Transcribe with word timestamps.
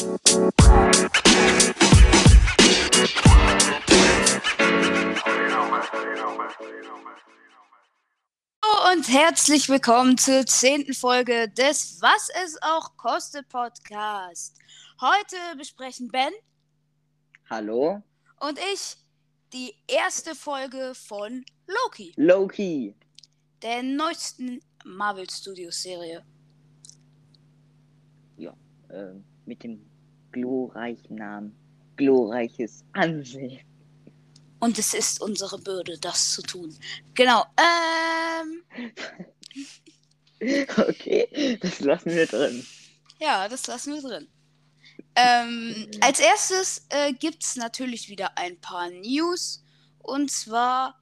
Hallo 0.00 0.18
und 8.92 9.08
herzlich 9.08 9.68
willkommen 9.68 10.16
zur 10.16 10.46
zehnten 10.46 10.94
Folge 10.94 11.50
des 11.50 12.00
Was 12.00 12.30
es 12.42 12.56
auch 12.62 12.96
kostet 12.96 13.46
Podcast. 13.50 14.56
Heute 15.02 15.36
besprechen 15.58 16.08
Ben 16.08 16.32
Hallo? 17.50 18.02
und 18.40 18.58
ich 18.72 18.96
die 19.52 19.74
erste 19.86 20.34
Folge 20.34 20.94
von 20.94 21.44
Loki, 21.66 22.14
Loki. 22.16 22.94
der 23.60 23.82
neuesten 23.82 24.62
Marvel 24.82 25.28
Studios 25.28 25.82
Serie. 25.82 26.24
Äh, 28.90 29.14
mit 29.46 29.62
dem 29.62 29.89
glorreichen 30.32 31.16
Namen. 31.16 31.54
Glorreiches 31.96 32.84
Ansehen. 32.92 33.60
Und 34.60 34.78
es 34.78 34.94
ist 34.94 35.20
unsere 35.20 35.58
Bürde, 35.58 35.98
das 35.98 36.32
zu 36.32 36.42
tun. 36.42 36.74
Genau. 37.14 37.44
Ähm, 37.56 38.62
Okay, 40.76 41.58
das 41.60 41.80
lassen 41.80 42.10
wir 42.12 42.26
drin. 42.26 42.66
ja, 43.18 43.46
das 43.48 43.66
lassen 43.66 43.92
wir 43.94 44.00
drin. 44.02 44.28
Ähm, 45.14 45.90
als 46.00 46.18
erstes 46.20 46.86
äh, 46.88 47.12
gibt 47.12 47.42
es 47.42 47.56
natürlich 47.56 48.08
wieder 48.08 48.38
ein 48.38 48.58
paar 48.60 48.88
News. 48.90 49.62
Und 49.98 50.30
zwar 50.30 50.98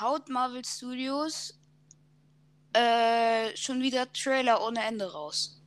haut 0.00 0.28
Marvel 0.30 0.64
Studios 0.64 1.58
äh, 2.72 3.54
schon 3.56 3.82
wieder 3.82 4.10
Trailer 4.12 4.64
ohne 4.64 4.82
Ende 4.84 5.12
raus. 5.12 5.61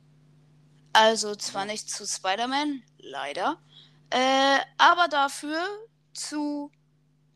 Also 0.98 1.34
zwar 1.34 1.66
nicht 1.66 1.90
zu 1.90 2.06
Spider-Man, 2.06 2.82
leider. 2.96 3.58
Äh, 4.08 4.60
aber 4.78 5.08
dafür 5.08 5.62
zu 6.14 6.72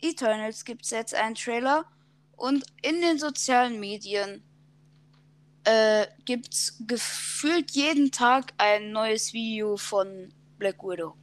Eternals 0.00 0.64
gibt 0.64 0.86
es 0.86 0.90
jetzt 0.92 1.14
einen 1.14 1.34
Trailer. 1.34 1.84
Und 2.38 2.64
in 2.80 3.02
den 3.02 3.18
sozialen 3.18 3.78
Medien 3.78 4.42
äh, 5.64 6.06
gibt 6.24 6.54
es 6.54 6.82
gefühlt 6.86 7.72
jeden 7.72 8.10
Tag 8.10 8.54
ein 8.56 8.92
neues 8.92 9.34
Video 9.34 9.76
von 9.76 10.32
Black 10.56 10.82
Widow. 10.82 11.14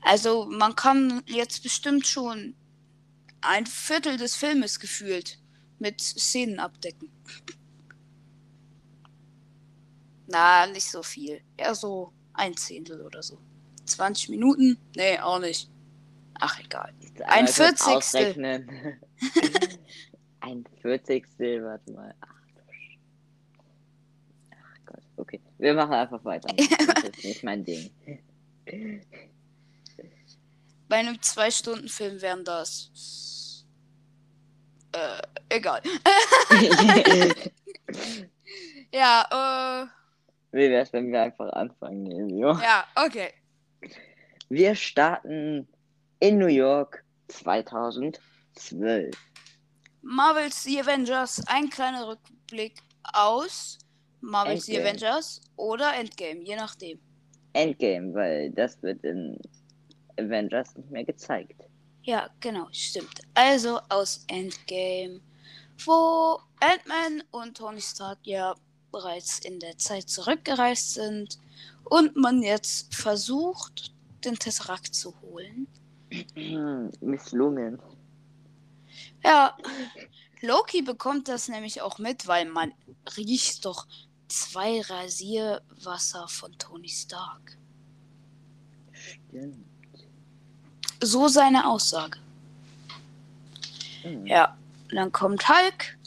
Also 0.00 0.46
man 0.46 0.74
kann 0.74 1.22
jetzt 1.26 1.62
bestimmt 1.62 2.08
schon 2.08 2.56
ein 3.40 3.66
Viertel 3.66 4.16
des 4.16 4.34
Filmes 4.34 4.80
gefühlt 4.80 5.38
mit 5.78 6.00
Szenen 6.00 6.58
abdecken. 6.58 7.08
Na, 10.26 10.66
nicht 10.66 10.90
so 10.90 11.02
viel. 11.02 11.40
Eher 11.56 11.74
so 11.74 12.12
ein 12.32 12.56
Zehntel 12.56 13.02
oder 13.02 13.22
so. 13.22 13.38
20 13.86 14.30
Minuten? 14.30 14.78
Nee, 14.96 15.18
auch 15.18 15.38
nicht. 15.38 15.70
Ach, 16.40 16.58
egal. 16.60 16.92
Ein 17.26 17.46
Vierzigstel. 17.46 18.34
ein 20.40 20.64
Vierzigstel, 20.80 21.64
warte 21.64 21.92
mal. 21.92 22.14
Ach, 22.20 22.28
Ach 24.50 24.78
Gott, 24.86 25.02
okay. 25.16 25.40
Wir 25.58 25.74
machen 25.74 25.92
einfach 25.92 26.24
weiter. 26.24 26.48
Das 27.04 27.18
ist 27.18 27.24
nicht 27.24 27.44
mein 27.44 27.64
Ding. 27.64 27.90
Bei 30.88 30.96
einem 30.96 31.20
Zwei-Stunden-Film 31.20 32.22
wären 32.22 32.44
das. 32.44 33.64
Äh, 34.92 35.20
egal. 35.48 35.82
ja, 38.92 39.90
Wie 40.54 40.70
wär's, 40.70 40.92
wenn 40.92 41.10
wir 41.10 41.20
einfach 41.20 41.52
anfangen, 41.52 42.06
Emilio? 42.06 42.52
ja, 42.62 42.84
okay. 42.94 43.32
Wir 44.48 44.76
starten 44.76 45.66
in 46.20 46.38
New 46.38 46.46
York 46.46 47.04
2012. 47.26 49.12
Marvel's 50.02 50.62
The 50.62 50.80
Avengers, 50.80 51.42
ein 51.48 51.68
kleiner 51.68 52.06
Rückblick 52.06 52.80
aus 53.02 53.78
Marvel's 54.20 54.66
The 54.66 54.76
Endgame. 54.76 54.90
Avengers 54.90 55.40
oder 55.56 55.92
Endgame, 55.92 56.42
je 56.44 56.54
nachdem. 56.54 57.00
Endgame, 57.54 58.14
weil 58.14 58.52
das 58.52 58.80
wird 58.80 59.02
in 59.02 59.36
Avengers 60.20 60.76
nicht 60.76 60.90
mehr 60.92 61.04
gezeigt. 61.04 61.64
Ja, 62.04 62.30
genau, 62.38 62.68
stimmt. 62.70 63.22
Also 63.34 63.80
aus 63.88 64.24
Endgame, 64.28 65.20
wo 65.84 66.38
Ant-Man 66.60 67.24
und 67.32 67.56
Tony 67.56 67.80
Stark 67.80 68.18
ja 68.22 68.54
bereits 68.94 69.40
in 69.40 69.58
der 69.58 69.76
Zeit 69.76 70.08
zurückgereist 70.08 70.94
sind 70.94 71.38
und 71.82 72.14
man 72.14 72.42
jetzt 72.42 72.94
versucht, 72.94 73.92
den 74.24 74.38
Tesseract 74.38 74.94
zu 74.94 75.12
holen. 75.20 75.66
Misslungen. 77.00 77.80
Ja, 79.24 79.56
Loki 80.42 80.82
bekommt 80.82 81.26
das 81.26 81.48
nämlich 81.48 81.80
auch 81.82 81.98
mit, 81.98 82.28
weil 82.28 82.44
man 82.44 82.72
riecht 83.16 83.64
doch 83.64 83.88
zwei 84.28 84.80
Rasierwasser 84.80 86.28
von 86.28 86.56
Tony 86.56 86.88
Stark. 86.88 87.58
Stimmt. 88.92 89.66
So 91.02 91.26
seine 91.26 91.68
Aussage. 91.68 92.20
Hm. 94.02 94.24
Ja, 94.24 94.56
dann 94.90 95.10
kommt 95.10 95.48
Hulk, 95.48 95.98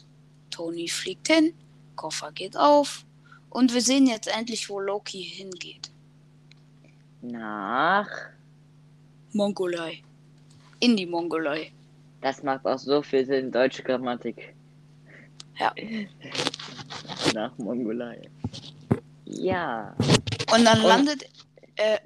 Tony 0.49 0.87
fliegt 0.87 1.27
hin, 1.27 1.53
Koffer 1.97 2.31
geht 2.31 2.55
auf 2.55 3.03
und 3.49 3.73
wir 3.73 3.81
sehen 3.81 4.07
jetzt 4.07 4.27
endlich, 4.27 4.69
wo 4.69 4.79
Loki 4.79 5.21
hingeht. 5.21 5.91
Nach. 7.21 8.07
Mongolei. 9.33 10.01
In 10.79 10.95
die 10.95 11.05
Mongolei. 11.05 11.73
Das 12.21 12.41
macht 12.43 12.65
auch 12.65 12.79
so 12.79 13.01
viel 13.01 13.25
Sinn, 13.25 13.51
deutsche 13.51 13.83
Grammatik. 13.83 14.55
Ja. 15.59 15.73
Nach 17.33 17.57
Mongolei. 17.57 18.29
Ja. 19.25 19.95
Und 20.53 20.63
dann 20.63 20.79
Und- 20.81 20.87
landet, 20.87 21.29
äh, 21.75 21.99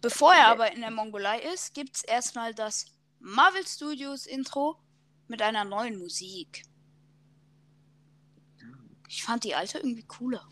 bevor 0.00 0.32
er 0.34 0.48
aber 0.48 0.72
in 0.72 0.80
der 0.80 0.90
Mongolei 0.90 1.40
ist, 1.54 1.74
gibt 1.74 1.96
es 1.96 2.04
erstmal 2.04 2.54
das 2.54 2.86
Marvel 3.20 3.66
Studios 3.66 4.26
Intro 4.26 4.76
mit 5.28 5.42
einer 5.42 5.64
neuen 5.64 5.98
Musik. 5.98 6.62
Ich 9.14 9.22
fand 9.24 9.44
die 9.44 9.54
alte 9.54 9.76
irgendwie 9.76 10.04
cooler. 10.04 10.42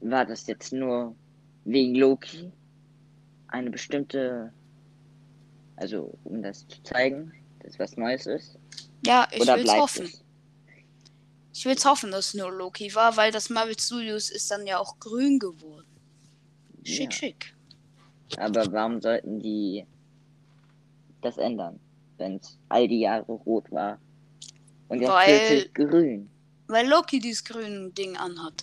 War 0.00 0.24
das 0.24 0.46
jetzt 0.46 0.72
nur 0.72 1.14
wegen 1.66 1.94
Loki? 1.94 2.50
Eine 3.48 3.70
bestimmte. 3.70 4.54
Also, 5.76 6.16
um 6.24 6.40
das 6.40 6.66
zu 6.66 6.82
zeigen, 6.82 7.34
dass 7.58 7.78
was 7.78 7.94
Neues 7.98 8.24
ist? 8.24 8.58
Ja, 9.04 9.28
ich 9.30 9.42
Oder 9.42 9.56
will's 9.58 9.70
hoffen. 9.70 10.06
es? 10.06 10.24
Ich 11.52 11.66
will's 11.66 11.84
hoffen, 11.84 12.10
dass 12.10 12.28
es 12.28 12.34
nur 12.34 12.50
Loki 12.50 12.94
war, 12.94 13.14
weil 13.18 13.30
das 13.32 13.50
Marvel 13.50 13.78
Studios 13.78 14.30
ist 14.30 14.50
dann 14.50 14.66
ja 14.66 14.78
auch 14.78 14.98
grün 14.98 15.38
geworden. 15.38 15.86
Schick, 16.84 17.04
Ja. 17.04 17.18
schick. 17.18 17.54
Aber 18.38 18.64
warum 18.72 19.02
sollten 19.02 19.40
die 19.40 19.84
das 21.20 21.36
ändern, 21.36 21.78
wenn 22.16 22.36
es 22.36 22.58
all 22.70 22.88
die 22.88 23.00
Jahre 23.00 23.30
rot 23.30 23.70
war? 23.70 23.98
Und 24.88 25.00
jetzt 25.02 25.10
Weil- 25.10 25.26
plötzlich 25.38 25.74
grün. 25.74 26.30
Weil 26.68 26.88
Loki 26.88 27.20
dieses 27.20 27.44
grüne 27.44 27.90
Ding 27.90 28.16
anhat. 28.16 28.62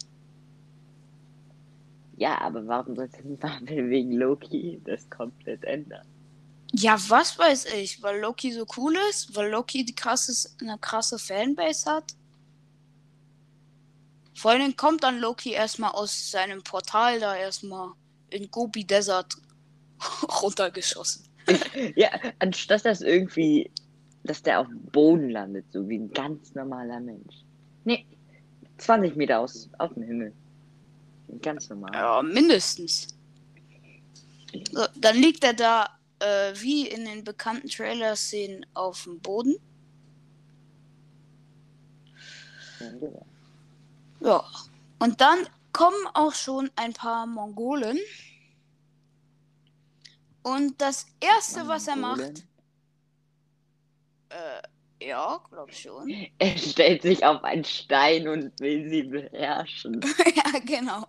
Ja, 2.17 2.39
aber 2.41 2.65
warum 2.67 2.95
sollte 2.95 3.23
Marvel 3.41 3.89
wegen 3.89 4.13
Loki 4.13 4.81
das 4.85 5.09
komplett 5.09 5.63
ändern? 5.63 6.05
Ja, 6.75 6.97
was 7.07 7.37
weiß 7.37 7.65
ich, 7.75 8.01
weil 8.01 8.19
Loki 8.19 8.51
so 8.51 8.65
cool 8.77 8.95
ist, 9.09 9.35
weil 9.35 9.51
Loki 9.51 9.85
die 9.85 9.93
krasses, 9.93 10.55
eine 10.59 10.77
krasse 10.79 11.19
Fanbase 11.19 11.89
hat. 11.89 12.15
Vor 14.33 14.57
Dingen 14.57 14.75
kommt 14.75 15.03
dann 15.03 15.19
Loki 15.19 15.51
erstmal 15.51 15.91
aus 15.91 16.31
seinem 16.31 16.63
Portal 16.63 17.19
da 17.19 17.35
erstmal 17.35 17.91
in 18.31 18.49
Gobi 18.49 18.83
Desert 18.83 19.35
runtergeschossen. 20.41 21.25
Ja, 21.95 22.09
anstatt 22.39 22.85
dass 22.85 23.01
irgendwie, 23.01 23.69
dass 24.23 24.41
der 24.41 24.61
auf 24.61 24.67
dem 24.67 24.81
Boden 24.85 25.29
landet, 25.29 25.65
so 25.71 25.87
wie 25.89 25.99
ein 25.99 26.11
ganz 26.11 26.55
normaler 26.55 27.01
Mensch. 27.01 27.42
Nee, 27.85 28.05
20 28.77 29.15
Meter 29.15 29.39
aus, 29.39 29.69
auf 29.77 29.93
dem 29.93 30.03
Himmel. 30.03 30.33
Ganz 31.41 31.69
normal. 31.69 31.93
Ja, 31.93 32.21
mindestens. 32.21 33.07
So, 34.71 34.85
dann 34.95 35.15
liegt 35.15 35.43
er 35.43 35.53
da 35.53 35.89
äh, 36.19 36.53
wie 36.55 36.87
in 36.87 37.05
den 37.05 37.23
bekannten 37.23 37.67
Trailer-Szenen 37.67 38.65
auf 38.73 39.03
dem 39.03 39.19
Boden. 39.19 39.55
Ja. 44.19 44.43
Und 44.99 45.19
dann 45.19 45.47
kommen 45.71 46.07
auch 46.13 46.33
schon 46.33 46.69
ein 46.75 46.93
paar 46.93 47.25
Mongolen. 47.25 47.97
Und 50.43 50.79
das 50.81 51.05
erste, 51.19 51.67
was 51.67 51.87
er 51.87 51.95
macht, 51.95 52.45
äh, 54.29 54.61
ja, 55.07 55.39
glaub 55.49 55.73
schon. 55.73 56.27
Er 56.39 56.57
stellt 56.57 57.01
sich 57.01 57.25
auf 57.25 57.43
einen 57.43 57.63
Stein 57.63 58.27
und 58.27 58.59
will 58.59 58.89
sie 58.89 59.03
beherrschen. 59.03 60.01
ja, 60.35 60.59
genau. 60.65 61.05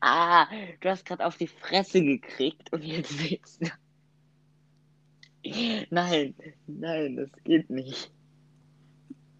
Ah, 0.00 0.46
du 0.80 0.88
hast 0.88 1.04
gerade 1.04 1.24
auf 1.24 1.36
die 1.36 1.46
Fresse 1.46 2.02
gekriegt 2.02 2.72
und 2.72 2.82
jetzt 2.82 3.18
willst 3.18 3.62
du. 3.62 3.70
Nein, 5.90 6.34
nein, 6.66 7.16
das 7.16 7.30
geht 7.44 7.68
nicht. 7.70 8.10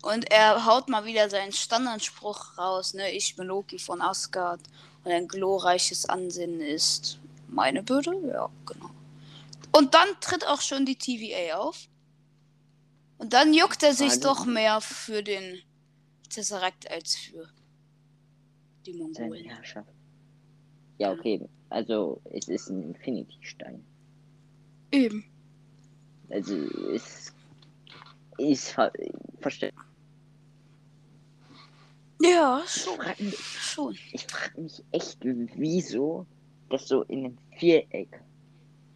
Und 0.03 0.31
er 0.33 0.67
haut 0.67 0.89
mal 0.89 1.05
wieder 1.05 1.31
seinen 1.31 1.53
Standardspruch 1.53 2.59
raus, 2.59 2.93
ne? 2.95 3.13
Ich 3.13 3.37
bin 3.37 3.47
Loki 3.47 3.79
von 3.79 4.01
Asgard 4.01 4.61
und 5.05 5.13
ein 5.13 5.29
glorreiches 5.29 6.07
Ansehen 6.09 6.61
ist 6.61 7.21
meine 7.49 7.85
Bürde. 7.85 8.13
Ja, 8.27 8.51
genau. 8.67 8.91
Und 9.71 9.95
dann 9.95 10.09
tritt 10.21 10.47
auch 10.47 10.61
schon 10.61 10.85
die 10.85 10.97
TVA 10.97 11.57
auf. 11.57 11.89
Und 13.23 13.33
dann 13.33 13.55
juckt 13.55 13.85
er 13.85 13.95
sich 13.95 14.19
doch 14.19 14.47
mehr 14.47 14.81
für 14.81 15.23
den 15.23 15.61
Tesseract 16.29 16.91
als 16.91 17.15
für 17.15 17.49
die 18.85 18.95
Mongolen. 18.95 19.49
Ja, 20.99 21.13
okay. 21.13 21.49
Also, 21.71 22.21
es 22.33 22.49
ist 22.49 22.69
ein 22.69 22.83
Infinity-Stein. 22.83 23.85
Eben. 24.91 25.25
Also, 26.31 26.57
es 26.93 27.33
ist 28.39 28.71
ver 28.71 28.93
verständlich. 29.39 29.87
Ja, 32.21 32.61
Ich 32.65 32.71
schon. 32.73 32.97
frage 32.97 33.23
mich, 33.23 33.39
schon. 33.39 33.97
ich 34.13 34.27
frag 34.27 34.59
mich 34.59 34.83
echt, 34.91 35.19
wieso 35.23 36.27
das 36.71 36.89
so 36.89 37.03
in 37.03 37.25
einem 37.25 37.39
Viereck 37.57 38.21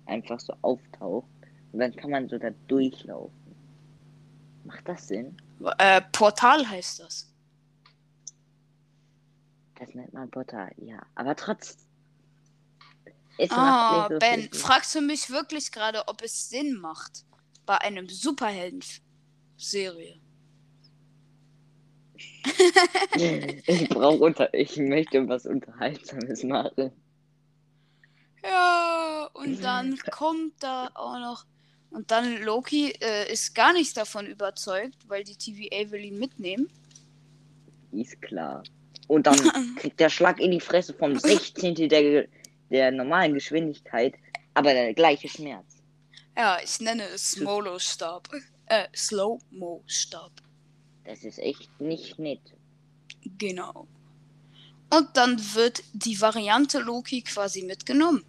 einfach 0.07 0.41
so 0.41 0.53
auftaucht. 0.63 1.29
Und 1.71 1.79
dann 1.79 1.95
kann 1.95 2.11
man 2.11 2.29
so 2.29 2.39
da 2.39 2.51
durchlaufen. 2.67 3.46
Macht 4.67 4.89
das 4.89 5.09
Sinn? 5.09 5.37
Äh, 5.79 6.03
Portal 6.13 6.69
heißt 6.69 7.01
das. 7.01 7.33
Das 9.79 9.95
nennt 9.95 10.13
man 10.13 10.31
Portal, 10.31 10.73
ja. 10.79 11.01
Aber 11.15 11.35
trotzdem. 11.37 11.87
Ah, 13.51 14.09
so 14.11 14.19
Ben, 14.19 14.51
fragst 14.53 14.95
du 14.95 15.03
mich 15.03 15.29
wirklich 15.31 15.71
gerade, 15.71 16.09
ob 16.09 16.23
es 16.23 16.49
Sinn 16.49 16.75
macht 16.75 17.27
bei 17.67 17.79
einem 17.79 18.09
Superhelden-Serie? 18.09 20.19
ich 23.67 23.89
brauche 23.91 24.25
unter. 24.25 24.55
Ich 24.55 24.79
möchte 24.79 25.29
was 25.29 25.45
Unterhaltsames 25.45 26.45
machen. 26.45 26.93
Ja, 28.43 29.29
und 29.35 29.63
dann 29.63 29.99
kommt 30.11 30.63
da 30.63 30.89
auch 30.95 31.19
noch. 31.19 31.45
Und 31.97 32.11
dann 32.11 32.43
Loki 32.43 32.91
äh, 33.01 33.33
ist 33.33 33.55
gar 33.55 33.73
nicht 33.73 33.97
davon 33.97 34.27
überzeugt, 34.27 34.97
weil 35.09 35.25
die 35.25 35.35
TVA 35.35 35.91
will 35.91 36.05
ihn 36.05 36.19
mitnehmen. 36.19 36.69
Ist 37.91 38.21
klar. 38.21 38.63
Und 39.09 39.27
dann 39.27 39.37
kriegt 39.77 39.99
der 39.99 40.11
Schlag 40.11 40.39
in 40.39 40.51
die 40.51 40.61
Fresse 40.61 40.93
vom 40.93 41.19
16. 41.19 41.75
der, 41.89 42.27
der 42.69 42.91
normalen 42.91 43.33
Geschwindigkeit, 43.33 44.15
aber 44.53 44.75
der 44.75 44.93
gleiche 44.93 45.27
Schmerz. 45.27 45.65
Ja, 46.37 46.59
ich 46.63 46.79
nenne 46.81 47.05
es 47.15 47.31
Smolo-Stab. 47.31 48.29
Äh, 48.67 48.89
Slow-Mo-Stab. 48.95 50.33
Das 51.05 51.25
ist 51.25 51.39
echt 51.39 51.81
nicht 51.81 52.19
nett. 52.19 52.43
Genau. 53.39 53.89
Und 54.91 55.17
dann 55.17 55.39
wird 55.55 55.83
die 55.95 56.21
Variante 56.21 56.79
Loki 56.79 57.23
quasi 57.23 57.63
mitgenommen. 57.63 58.23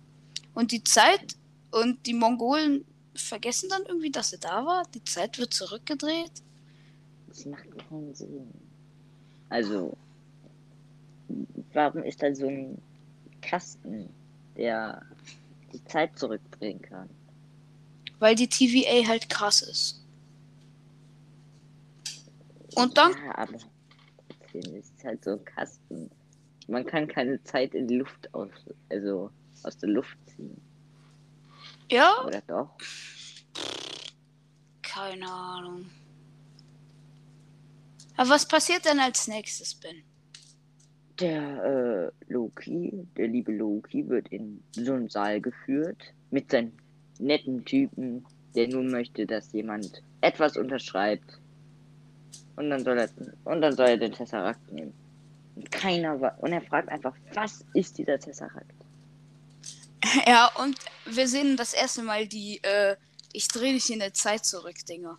Und 0.53 0.71
die 0.71 0.85
Zeit 0.85 1.35
und 1.71 2.05
die 2.05 2.13
Mongolen 2.13 2.85
vergessen 3.17 3.69
dann 3.69 3.83
irgendwie, 3.85 4.11
dass 4.11 4.33
er 4.33 4.39
da 4.39 4.65
war. 4.65 4.83
Die 4.93 5.03
Zeit 5.03 5.37
wird 5.37 5.53
zurückgedreht. 5.53 6.31
Das 7.27 7.45
macht 7.45 7.65
keinen 7.89 8.13
Sinn. 8.13 8.51
Also, 9.49 9.95
warum 11.73 12.03
ist 12.03 12.21
da 12.21 12.33
so 12.33 12.47
ein 12.47 12.81
Kasten, 13.41 14.09
der 14.55 15.01
die 15.73 15.83
Zeit 15.85 16.17
zurückdrehen 16.17 16.81
kann? 16.81 17.09
Weil 18.19 18.35
die 18.35 18.47
TVA 18.47 19.07
halt 19.07 19.29
krass 19.29 19.61
ist. 19.61 20.01
Und 22.75 22.97
dann 22.97 23.11
Ja, 23.11 23.37
aber 23.37 23.57
trotzdem 24.39 24.75
ist 24.75 25.03
halt 25.03 25.23
so 25.23 25.31
ein 25.31 25.45
Kasten. 25.45 26.09
Man 26.67 26.85
kann 26.85 27.07
keine 27.07 27.41
Zeit 27.43 27.73
in 27.73 27.87
die 27.87 27.97
Luft 27.97 28.33
aus, 28.33 28.49
also 28.89 29.31
aus 29.63 29.77
der 29.77 29.89
Luft 29.89 30.17
ziehen. 30.27 30.59
Ja, 31.89 32.25
Oder 32.25 32.41
doch? 32.47 32.69
keine 34.81 35.29
Ahnung. 35.29 35.85
Aber 38.15 38.29
was 38.29 38.47
passiert 38.47 38.85
denn 38.85 38.99
als 38.99 39.27
nächstes, 39.27 39.75
Ben? 39.75 40.01
Der 41.19 42.11
äh, 42.27 42.31
Loki, 42.33 43.05
der 43.15 43.27
liebe 43.27 43.51
Loki, 43.51 44.07
wird 44.07 44.27
in 44.29 44.63
so 44.71 44.93
einen 44.93 45.09
Saal 45.09 45.39
geführt 45.39 45.97
mit 46.31 46.49
seinen 46.51 46.77
netten 47.19 47.63
Typen, 47.63 48.25
der 48.55 48.67
nur 48.69 48.83
möchte, 48.83 49.25
dass 49.25 49.51
jemand 49.53 50.01
etwas 50.21 50.57
unterschreibt. 50.57 51.39
Und 52.55 52.71
dann 52.71 52.83
soll 52.83 52.97
er, 52.97 53.09
und 53.45 53.61
dann 53.61 53.75
soll 53.75 53.87
er 53.89 53.97
den 53.97 54.11
Tesseract 54.13 54.71
nehmen. 54.71 54.93
Und 55.55 55.71
keiner 55.71 56.19
wa- 56.19 56.35
und 56.39 56.53
er 56.53 56.61
fragt 56.61 56.89
einfach, 56.89 57.15
was 57.33 57.65
ist 57.73 57.97
dieser 57.99 58.19
Tesseract? 58.19 58.76
Ja, 60.27 60.47
und 60.55 60.77
wir 61.05 61.27
sehen 61.27 61.57
das 61.57 61.73
erste 61.73 62.03
Mal 62.03 62.27
die, 62.27 62.63
äh, 62.63 62.95
ich 63.33 63.47
drehe 63.47 63.73
dich 63.73 63.91
in 63.91 63.99
der 63.99 64.13
Zeit 64.13 64.45
zurück, 64.45 64.75
Dinger. 64.87 65.17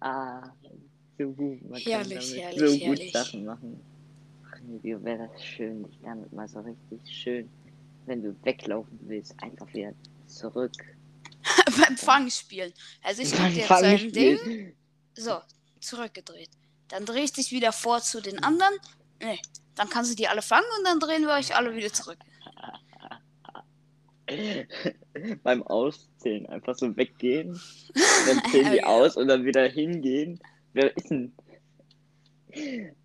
Ah, 0.00 0.50
so 1.18 1.30
gut. 1.30 1.62
Man 1.68 1.80
Herrlich, 1.80 2.18
kann 2.18 2.52
damit 2.52 2.60
herrlich, 2.60 2.60
so 2.60 2.86
gut 2.86 2.98
herrlich. 2.98 3.12
Sachen 3.12 3.44
machen. 3.44 3.80
Ach, 4.46 4.58
wäre 4.82 5.28
das 5.28 5.44
schön, 5.44 5.84
dich 5.84 5.98
damit 6.02 6.32
mal 6.32 6.48
so 6.48 6.60
richtig 6.60 7.00
schön, 7.06 7.48
wenn 8.06 8.22
du 8.22 8.36
weglaufen 8.44 8.98
willst, 9.02 9.34
einfach 9.42 9.72
wieder 9.72 9.92
zurück. 10.26 10.72
Beim 11.78 11.96
Fangspielen. 11.96 12.72
Also 13.02 13.22
ich 13.22 13.32
Beim 13.32 13.54
jetzt 13.54 13.68
so 13.68 13.74
ein 13.74 14.12
Ding. 14.12 14.74
So, 15.16 15.38
zurückgedreht. 15.80 16.50
Dann 16.88 17.06
drehe 17.06 17.24
ich 17.24 17.32
dich 17.32 17.50
wieder 17.52 17.72
vor 17.72 18.00
zu 18.00 18.20
den 18.20 18.42
anderen. 18.42 18.74
Nee, 19.20 19.40
dann 19.74 19.88
kannst 19.88 20.12
du 20.12 20.16
die 20.16 20.28
alle 20.28 20.42
fangen 20.42 20.66
und 20.78 20.84
dann 20.86 21.00
drehen 21.00 21.22
wir 21.22 21.34
euch 21.34 21.54
alle 21.54 21.74
wieder 21.74 21.92
zurück. 21.92 22.18
Beim 25.42 25.62
Auszählen 25.64 26.46
einfach 26.46 26.74
so 26.76 26.96
weggehen, 26.96 27.60
dann 28.26 28.42
zählen 28.50 28.72
die 28.72 28.84
aus 28.84 29.16
und 29.16 29.28
dann 29.28 29.44
wieder 29.44 29.66
hingehen. 29.68 30.40
Wer 30.72 30.96
ist 30.96 31.10
denn? 31.10 31.32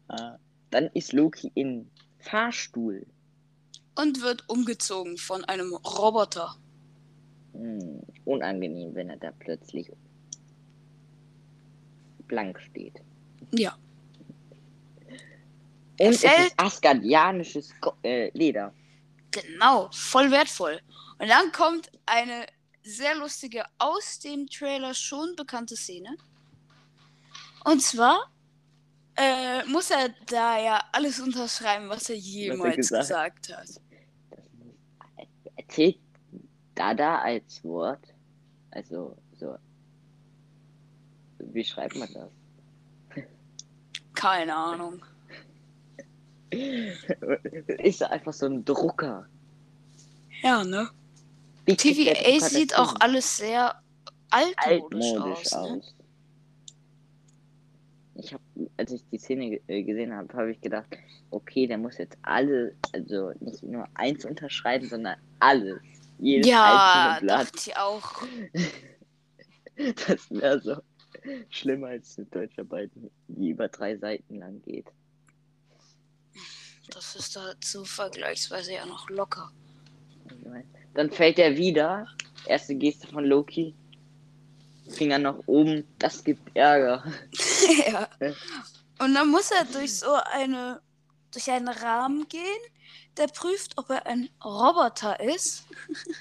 Ah, 0.07 0.37
dann 0.69 0.89
ist 0.93 1.13
Loki 1.13 1.51
in 1.55 1.89
Fahrstuhl. 2.19 3.05
Und 3.95 4.21
wird 4.21 4.47
umgezogen 4.47 5.17
von 5.17 5.43
einem 5.45 5.73
Roboter. 5.75 6.55
Hm, 7.53 8.01
unangenehm, 8.25 8.95
wenn 8.95 9.09
er 9.09 9.17
da 9.17 9.31
plötzlich 9.39 9.91
blank 12.27 12.59
steht. 12.61 13.01
Ja. 13.51 13.77
Und 15.99 16.07
es 16.07 16.23
ist 16.23 16.53
asgardianisches 16.57 17.73
äh, 18.03 18.29
Leder. 18.37 18.73
Genau, 19.31 19.89
voll 19.91 20.31
wertvoll. 20.31 20.79
Und 21.19 21.27
dann 21.27 21.51
kommt 21.51 21.91
eine 22.05 22.45
sehr 22.83 23.15
lustige, 23.15 23.63
aus 23.77 24.19
dem 24.19 24.47
Trailer 24.47 24.93
schon 24.93 25.35
bekannte 25.35 25.75
Szene. 25.75 26.15
Und 27.65 27.81
zwar 27.81 28.31
äh, 29.15 29.65
muss 29.65 29.91
er 29.91 30.09
da 30.27 30.59
ja 30.59 30.81
alles 30.93 31.19
unterschreiben, 31.19 31.89
was 31.89 32.09
er 32.09 32.15
jemals 32.15 32.77
gesagt 32.77 33.47
gesagt 33.47 33.53
hat. 33.53 33.69
Erzählt 35.57 35.99
Dada 36.73 37.19
als 37.19 37.61
Wort? 37.65 38.13
Also, 38.71 39.17
so. 39.37 39.57
Wie 41.39 41.63
schreibt 41.63 41.97
man 41.97 42.07
das? 42.13 43.25
Keine 44.13 44.55
Ahnung. 44.55 45.03
Ist 46.51 48.03
einfach 48.03 48.33
so 48.33 48.47
ein 48.47 48.65
Drucker? 48.65 49.27
Ja, 50.41 50.63
ne? 50.63 50.89
Wie 51.65 51.75
TVA 51.75 52.39
sieht 52.39 52.77
auch 52.77 52.93
hin? 52.93 53.01
alles 53.01 53.37
sehr 53.37 53.81
altmodisch, 54.31 55.11
altmodisch 55.13 55.53
aus. 55.53 55.53
Ne? 55.53 55.59
aus. 55.59 55.95
Ich 58.15 58.33
habe, 58.33 58.43
als 58.77 58.91
ich 58.91 59.03
die 59.11 59.17
Szene 59.17 59.59
äh, 59.67 59.83
gesehen 59.83 60.13
habe, 60.13 60.33
habe 60.33 60.51
ich 60.51 60.59
gedacht, 60.59 60.87
okay, 61.31 61.67
der 61.67 61.77
muss 61.77 61.97
jetzt 61.97 62.17
alle, 62.23 62.75
also 62.93 63.31
nicht 63.39 63.63
nur 63.63 63.87
eins 63.93 64.25
unterschreiben, 64.25 64.87
sondern 64.87 65.17
alles. 65.39 65.79
Jedes 66.17 66.47
Ja, 66.47 67.13
einzelne 67.13 67.27
Blatt. 67.27 67.47
dachte 67.47 67.69
ich 67.69 67.77
auch. 67.77 68.23
Das 70.07 70.29
wäre 70.29 70.59
so 70.59 70.75
schlimmer 71.49 71.87
als 71.87 72.17
eine 72.17 72.27
Deutscharbeit, 72.27 72.91
die 73.29 73.51
über 73.51 73.69
drei 73.69 73.95
Seiten 73.95 74.39
lang 74.39 74.61
geht. 74.63 74.87
Das 76.89 77.15
ist 77.15 77.35
dazu 77.35 77.85
vergleichsweise 77.85 78.73
ja 78.73 78.85
noch 78.85 79.09
locker. 79.09 79.51
Dann 80.93 81.11
fällt 81.11 81.39
er 81.39 81.55
wieder. 81.55 82.07
Erste 82.45 82.75
Geste 82.75 83.07
von 83.07 83.25
Loki. 83.25 83.73
Finger 84.89 85.19
nach 85.19 85.37
oben. 85.45 85.85
Das 85.99 86.23
gibt 86.23 86.55
Ärger. 86.55 87.03
ja. 87.87 88.07
Und 88.99 89.13
dann 89.13 89.29
muss 89.29 89.51
er 89.51 89.65
durch 89.65 89.99
so 89.99 90.13
eine 90.33 90.81
durch 91.31 91.51
einen 91.51 91.67
Rahmen 91.67 92.27
gehen, 92.27 92.41
der 93.17 93.27
prüft, 93.27 93.77
ob 93.77 93.89
er 93.89 94.05
ein 94.07 94.29
Roboter 94.43 95.19
ist 95.19 95.65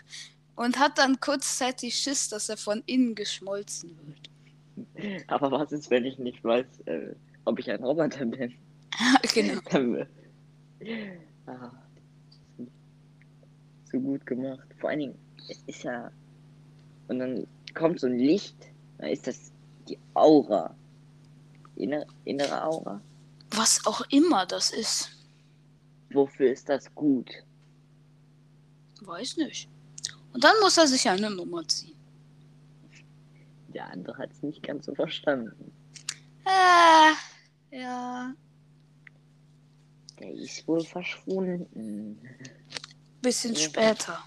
und 0.56 0.78
hat 0.78 0.98
dann 0.98 1.20
kurzzeitig 1.20 1.94
Schiss, 1.94 2.28
dass 2.28 2.48
er 2.48 2.56
von 2.56 2.82
innen 2.86 3.14
geschmolzen 3.14 3.96
wird. 4.06 5.24
Aber 5.28 5.50
was 5.50 5.72
ist, 5.72 5.90
wenn 5.90 6.04
ich 6.04 6.18
nicht 6.18 6.42
weiß, 6.44 6.66
äh, 6.86 7.14
ob 7.44 7.58
ich 7.58 7.70
ein 7.70 7.82
Roboter 7.82 8.26
bin? 8.26 8.54
genau. 9.34 9.60
Dann, 9.70 10.06
ah, 11.46 11.70
so 13.90 14.00
gut 14.00 14.24
gemacht. 14.26 14.66
Vor 14.78 14.90
allen 14.90 15.00
Dingen, 15.00 15.18
es 15.48 15.62
ist 15.66 15.82
ja. 15.82 16.10
Und 17.08 17.18
dann 17.18 17.46
kommt 17.74 18.00
so 18.00 18.06
ein 18.06 18.18
Licht, 18.18 18.56
dann 18.98 19.10
ist 19.10 19.26
das 19.26 19.52
die 19.88 19.98
Aura. 20.14 20.74
Innere, 21.76 22.06
innere 22.24 22.64
Aura. 22.64 23.00
Was 23.50 23.84
auch 23.86 24.02
immer 24.10 24.44
das 24.46 24.70
ist. 24.70 25.10
Wofür 26.10 26.50
ist 26.52 26.68
das 26.68 26.92
gut? 26.94 27.30
Weiß 29.00 29.36
nicht. 29.36 29.68
Und 30.32 30.44
dann 30.44 30.54
muss 30.60 30.76
er 30.76 30.86
sich 30.86 31.08
eine 31.08 31.30
Nummer 31.30 31.66
ziehen. 31.66 31.96
Der 33.68 33.90
andere 33.90 34.16
hat 34.18 34.32
es 34.32 34.42
nicht 34.42 34.62
ganz 34.62 34.86
so 34.86 34.94
verstanden. 34.94 35.72
Äh, 36.44 37.76
ja. 37.78 38.34
Der 40.20 40.32
ist 40.32 40.66
wohl 40.66 40.84
verschwunden. 40.84 42.18
Bisschen 43.22 43.54
Ja. 43.54 43.60
später. 43.60 44.18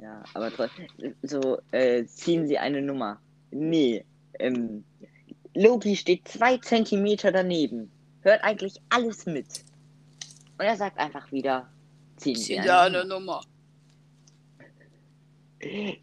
Ja, 0.00 0.22
aber 0.34 0.50
trotzdem. 0.50 0.86
So, 1.22 1.60
äh, 1.70 2.04
ziehen 2.06 2.46
Sie 2.46 2.58
eine 2.58 2.82
Nummer. 2.82 3.20
Nee. 3.50 4.04
Ähm, 4.38 4.84
Loki 5.54 5.96
steht 5.96 6.26
zwei 6.26 6.56
Zentimeter 6.58 7.30
daneben. 7.30 7.90
Hört 8.22 8.42
eigentlich 8.42 8.80
alles 8.88 9.26
mit. 9.26 9.64
Und 10.58 10.64
er 10.64 10.76
sagt 10.76 10.98
einfach 10.98 11.30
wieder, 11.32 11.70
ziehen 12.16 12.36
Sie 12.36 12.58
eine 12.58 12.78
eine 12.78 13.04
Nummer. 13.04 13.42
Nummer. 13.42 13.42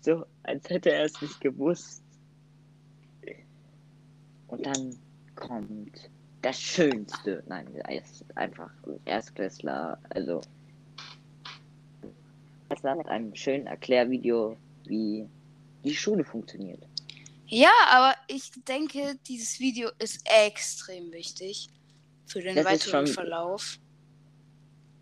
So, 0.02 0.26
als 0.44 0.70
hätte 0.70 0.92
er 0.92 1.06
es 1.06 1.22
nicht 1.22 1.42
gewusst. 1.42 2.02
Und 4.48 4.66
dann 4.66 4.98
kommt 5.36 6.10
das 6.42 6.60
Schönste. 6.60 7.44
Nein, 7.48 7.68
er 7.76 8.02
ist 8.02 8.24
einfach 8.36 8.72
ein 8.88 9.00
Erstklässler. 9.06 9.98
Also, 10.10 10.42
Erstklässler 12.70 12.96
mit 12.96 13.08
einem 13.08 13.36
schönen 13.36 13.68
Erklärvideo, 13.68 14.58
wie 14.86 15.28
die 15.84 15.96
Schule 15.96 16.24
funktioniert. 16.24 16.82
Ja, 17.48 17.72
aber 17.90 18.14
ich 18.28 18.52
denke, 18.68 19.16
dieses 19.28 19.60
Video 19.60 19.90
ist 19.98 20.22
extrem 20.46 21.12
wichtig 21.12 21.70
für 22.28 22.42
den 22.42 22.56
Das 22.56 22.66
weiteren 22.66 23.08
schon- 23.08 23.14
Verlauf. 23.14 23.80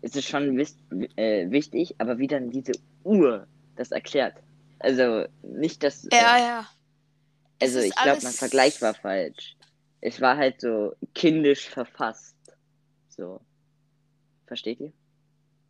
Es 0.00 0.14
ist 0.14 0.28
schon 0.28 0.56
wis 0.56 0.76
äh, 1.16 1.50
wichtig, 1.50 1.94
aber 1.98 2.18
wie 2.18 2.28
dann 2.28 2.50
diese 2.50 2.72
Uhr 3.04 3.46
das 3.76 3.90
erklärt. 3.90 4.36
Also, 4.78 5.26
nicht 5.42 5.82
das. 5.82 6.04
äh, 6.04 6.08
Ja, 6.16 6.38
ja. 6.38 6.68
Es 7.58 7.74
Also 7.74 7.80
ich 7.86 7.94
glaube, 7.96 8.20
mein 8.22 8.32
Vergleich 8.32 8.80
war 8.80 8.94
falsch. 8.94 9.56
Es 10.00 10.20
war 10.20 10.36
halt 10.36 10.60
so 10.60 10.94
kindisch 11.14 11.68
verfasst. 11.68 12.36
So. 13.08 13.40
Versteht 14.46 14.80
ihr? 14.80 14.92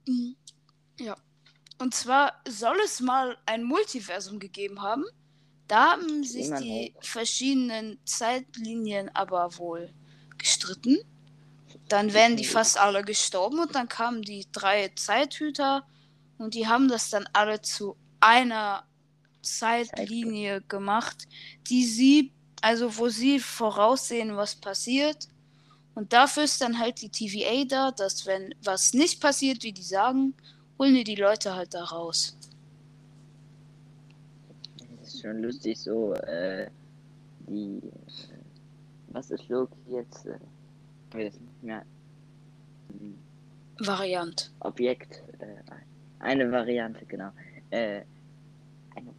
Mhm. 0.06 0.36
Ja. 1.00 1.16
Und 1.78 1.94
zwar 1.94 2.40
soll 2.48 2.76
es 2.84 3.00
mal 3.00 3.38
ein 3.46 3.62
Multiversum 3.62 4.38
gegeben 4.38 4.82
haben. 4.82 5.04
Da 5.68 5.92
haben 5.92 6.24
sich 6.24 6.44
Niemand 6.44 6.64
die 6.64 6.94
auch. 6.96 7.04
verschiedenen 7.04 7.98
Zeitlinien 8.04 9.10
aber 9.14 9.56
wohl 9.58 9.92
gestritten. 10.38 10.98
Dann 11.88 12.12
wären 12.12 12.36
die 12.36 12.44
fast 12.44 12.78
alle 12.78 13.02
gestorben 13.02 13.60
und 13.60 13.74
dann 13.74 13.88
kamen 13.88 14.22
die 14.22 14.46
drei 14.52 14.88
Zeithüter 14.94 15.86
und 16.38 16.54
die 16.54 16.66
haben 16.66 16.88
das 16.88 17.10
dann 17.10 17.28
alle 17.32 17.60
zu 17.62 17.96
einer 18.20 18.86
Zeitlinie 19.42 20.62
gemacht, 20.62 21.26
die 21.68 21.84
sie, 21.84 22.32
also 22.62 22.96
wo 22.98 23.08
sie 23.08 23.40
voraussehen, 23.40 24.36
was 24.36 24.54
passiert. 24.54 25.28
Und 25.94 26.12
dafür 26.12 26.44
ist 26.44 26.60
dann 26.60 26.78
halt 26.78 27.02
die 27.02 27.08
TVA 27.08 27.64
da, 27.64 27.90
dass 27.90 28.26
wenn 28.26 28.54
was 28.62 28.94
nicht 28.94 29.20
passiert, 29.20 29.62
wie 29.64 29.72
die 29.72 29.82
sagen, 29.82 30.34
holen 30.78 30.94
die 30.94 31.04
die 31.04 31.16
Leute 31.16 31.54
halt 31.54 31.74
da 31.74 31.84
raus. 31.84 32.36
Das 35.00 35.14
ist 35.14 35.22
schon 35.22 35.42
lustig 35.42 35.78
so, 35.80 36.14
äh, 36.14 36.70
die, 37.48 37.78
äh, 37.78 38.38
was 39.08 39.30
ist 39.30 39.48
Loki 39.48 39.76
jetzt? 39.90 40.26
Äh, 40.26 40.38
ich 41.10 41.14
weiß 41.16 41.40
nicht 41.40 41.62
mehr. 41.62 41.84
Variant. 43.78 44.50
Objekt, 44.60 45.22
äh, 45.40 45.56
eine 46.20 46.50
Variante, 46.50 47.04
genau. 47.06 47.30
Äh, 47.70 48.02
eine 48.94 49.12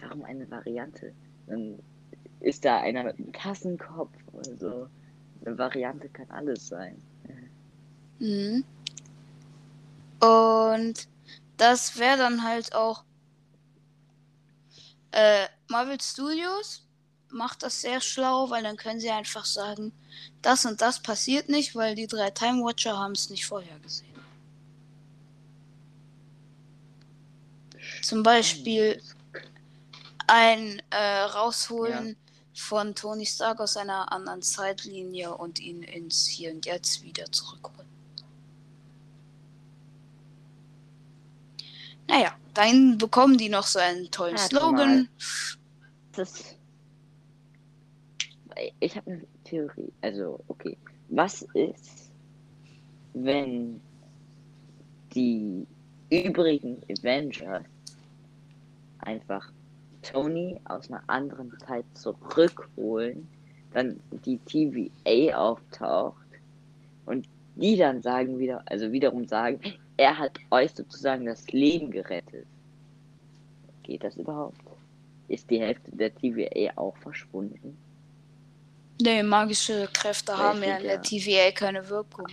Warum 0.00 0.24
eine 0.24 0.50
Variante? 0.50 1.12
Dann 1.46 1.78
ist 2.40 2.64
da 2.64 2.80
einer 2.80 3.04
mit 3.04 3.18
einem 3.18 3.32
Kassenkopf 3.32 4.16
oder 4.32 4.56
so. 4.56 4.88
Eine 5.44 5.58
Variante 5.58 6.08
kann 6.08 6.30
alles 6.30 6.68
sein. 6.68 7.00
Mhm. 8.18 8.64
Und 10.20 11.08
das 11.56 11.98
wäre 11.98 12.18
dann 12.18 12.42
halt 12.42 12.74
auch 12.74 13.04
äh, 15.12 15.46
Marvel 15.68 16.00
Studios 16.00 16.86
macht 17.32 17.62
das 17.62 17.80
sehr 17.80 18.00
schlau, 18.00 18.50
weil 18.50 18.62
dann 18.62 18.76
können 18.76 19.00
sie 19.00 19.10
einfach 19.10 19.44
sagen, 19.44 19.92
das 20.42 20.64
und 20.64 20.80
das 20.80 21.00
passiert 21.00 21.48
nicht, 21.48 21.74
weil 21.74 21.94
die 21.94 22.06
drei 22.06 22.30
Time 22.30 22.62
Watcher 22.64 22.98
haben 22.98 23.12
es 23.12 23.30
nicht 23.30 23.46
vorher 23.46 23.78
gesehen. 23.78 24.08
Zum 28.02 28.22
Beispiel 28.22 29.00
ein 30.26 30.82
äh, 30.90 31.22
Rausholen 31.22 32.16
von 32.60 32.94
Tony 32.94 33.26
Stark 33.26 33.60
aus 33.60 33.76
einer 33.76 34.12
anderen 34.12 34.42
Zeitlinie 34.42 35.34
und 35.34 35.58
ihn 35.60 35.82
ins 35.82 36.26
Hier 36.26 36.52
und 36.52 36.66
Jetzt 36.66 37.02
wieder 37.02 37.24
zurückholen. 37.32 37.88
Naja, 42.06 42.36
dann 42.54 42.98
bekommen 42.98 43.38
die 43.38 43.48
noch 43.48 43.66
so 43.66 43.78
einen 43.78 44.10
tollen 44.10 44.36
Warte 44.36 44.56
Slogan. 44.56 45.08
Das 46.12 46.56
ich 48.80 48.96
habe 48.96 49.10
eine 49.10 49.26
Theorie. 49.44 49.92
Also, 50.02 50.38
okay. 50.48 50.76
Was 51.08 51.42
ist, 51.54 52.10
wenn 53.14 53.80
die 55.14 55.66
übrigen 56.10 56.82
Avengers 56.90 57.64
einfach 58.98 59.50
Tony 60.02 60.60
aus 60.64 60.90
einer 60.90 61.02
anderen 61.06 61.52
Zeit 61.58 61.84
zurückholen, 61.94 63.28
dann 63.72 64.00
die 64.24 64.38
TVA 64.38 65.36
auftaucht 65.36 66.16
und 67.06 67.28
die 67.56 67.76
dann 67.76 68.02
sagen 68.02 68.38
wieder, 68.38 68.62
also 68.66 68.90
wiederum 68.92 69.26
sagen, 69.26 69.60
er 69.96 70.16
hat 70.16 70.38
euch 70.50 70.72
sozusagen 70.72 71.26
das 71.26 71.46
Leben 71.52 71.90
gerettet. 71.90 72.46
Geht 73.82 74.02
das 74.02 74.16
überhaupt? 74.16 74.60
Ist 75.28 75.50
die 75.50 75.60
Hälfte 75.60 75.90
der 75.94 76.14
TVA 76.14 76.72
auch 76.76 76.96
verschwunden? 76.96 77.76
Nee, 79.00 79.22
magische 79.22 79.88
Kräfte 79.92 80.32
Weil 80.32 80.38
haben 80.38 80.62
ja 80.62 80.76
in 80.76 80.82
der 80.84 81.02
TVA 81.02 81.52
keine 81.52 81.88
Wirkung. 81.88 82.26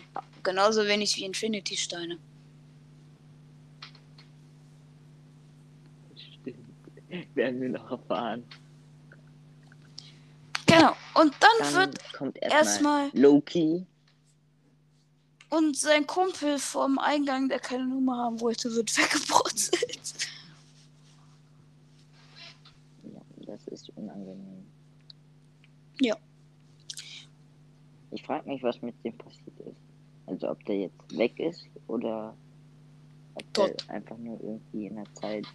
Genauso 0.44 0.86
wenig 0.86 1.16
wie 1.18 1.26
Infinity-Steine. 1.26 2.18
Stimmt. 6.16 6.58
Werden 7.36 7.62
wir 7.62 7.70
noch 7.70 7.92
erfahren. 7.92 8.44
Genau. 10.66 10.94
Und 11.14 11.34
dann, 11.40 11.50
Dann 11.60 11.74
wird 11.76 12.14
kommt 12.14 12.38
erstmal 12.42 13.06
erstmal 13.06 13.10
Loki. 13.14 13.86
und 15.50 15.78
sein 15.78 16.06
Kumpel 16.06 16.60
vom 16.60 17.00
Eingang, 17.00 17.48
der 17.48 17.60
keine 17.60 17.88
Nummer 17.88 18.18
haben 18.18 18.40
wollte, 18.42 18.70
wird 18.76 18.96
weggebrutzelt. 18.98 20.28
Ja, 23.04 23.22
das 23.46 23.68
ist 23.68 23.90
unangenehm. 23.96 24.66
Ja. 26.02 26.18
Ich 28.12 28.24
frage 28.24 28.50
mich, 28.50 28.62
was 28.62 28.82
mit 28.82 28.96
dem 29.04 29.18
passiert 29.18 29.60
ist. 29.62 29.78
Also 30.26 30.50
ob 30.50 30.64
der 30.66 30.78
jetzt 30.82 31.18
weg 31.18 31.40
ist 31.40 31.66
oder 31.88 32.36
ob 33.36 33.54
Tot. 33.54 33.86
der 33.88 33.96
einfach 33.96 34.18
nur 34.18 34.40
irgendwie 34.42 34.88
in 34.88 34.96
der 34.98 35.14
Zeit. 35.16 35.48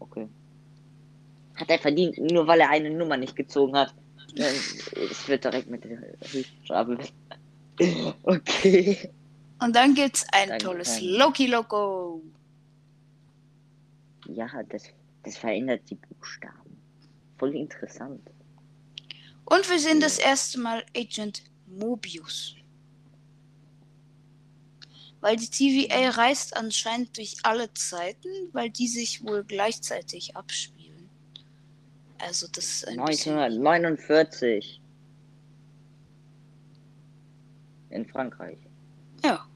Ja, 0.00 0.06
okay. 0.06 0.28
Hat 1.56 1.68
er 1.70 1.78
verdient, 1.78 2.18
nur 2.18 2.46
weil 2.46 2.60
er 2.60 2.70
eine 2.70 2.90
Nummer 2.90 3.16
nicht 3.16 3.36
gezogen 3.36 3.76
hat. 3.76 3.94
Es 4.34 5.26
wird 5.28 5.44
direkt 5.44 5.68
mit 5.68 5.84
der 5.84 6.00
Höchststrafe. 6.32 6.98
Okay. 8.22 9.10
Und 9.60 9.74
dann 9.76 9.94
gibt's 9.94 10.24
ein 10.32 10.48
Dann 10.50 10.58
tolles 10.58 10.98
kommt- 10.98 11.10
Loki-Logo. 11.10 12.22
Ja, 14.28 14.48
das, 14.68 14.84
das 15.24 15.36
verändert 15.36 15.82
die 15.90 15.96
Buchstaben. 15.96 16.76
Voll 17.38 17.54
interessant. 17.56 18.20
Und 19.44 19.68
wir 19.68 19.78
sehen 19.78 20.00
das 20.00 20.18
erste 20.18 20.60
Mal 20.60 20.84
Agent 20.96 21.42
Mobius. 21.66 22.54
Weil 25.20 25.36
die 25.36 25.48
TVA 25.48 26.10
reist 26.10 26.56
anscheinend 26.56 27.16
durch 27.16 27.36
alle 27.42 27.72
Zeiten, 27.74 28.28
weil 28.52 28.70
die 28.70 28.88
sich 28.88 29.22
wohl 29.22 29.44
gleichzeitig 29.44 30.34
abspielen. 30.36 31.08
Also 32.18 32.46
das 32.48 32.64
ist 32.66 32.88
ein 32.88 33.04
bisschen... 33.04 33.38
1949. 33.38 34.80
In 37.90 38.06
Frankreich. 38.06 38.58
Ja. 39.24 39.46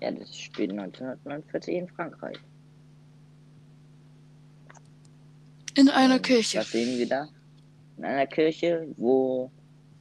Ja, 0.00 0.10
das 0.10 0.36
spielt 0.38 0.70
1949 0.72 1.74
in 1.74 1.88
Frankreich. 1.88 2.38
In 5.76 5.88
einer 5.88 6.16
Und 6.16 6.22
Kirche. 6.22 6.58
Was 6.58 6.70
sehen 6.72 6.98
wir 6.98 7.08
da? 7.08 7.28
In 7.96 8.04
einer 8.04 8.26
Kirche, 8.26 8.86
wo 8.96 9.50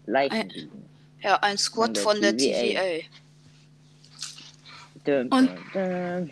Leichen 0.06 0.34
Ein- 0.36 0.50
liegen. 0.50 0.86
Ja, 1.22 1.38
ein 1.42 1.58
Squad 1.58 1.98
Von 1.98 2.14
von 2.16 2.22
der 2.22 2.34
der 2.34 2.54
TVA. 2.54 2.82
TVA. 2.82 3.06
Dun, 5.06 5.28
Und- 5.32 5.50
dun. 5.74 6.32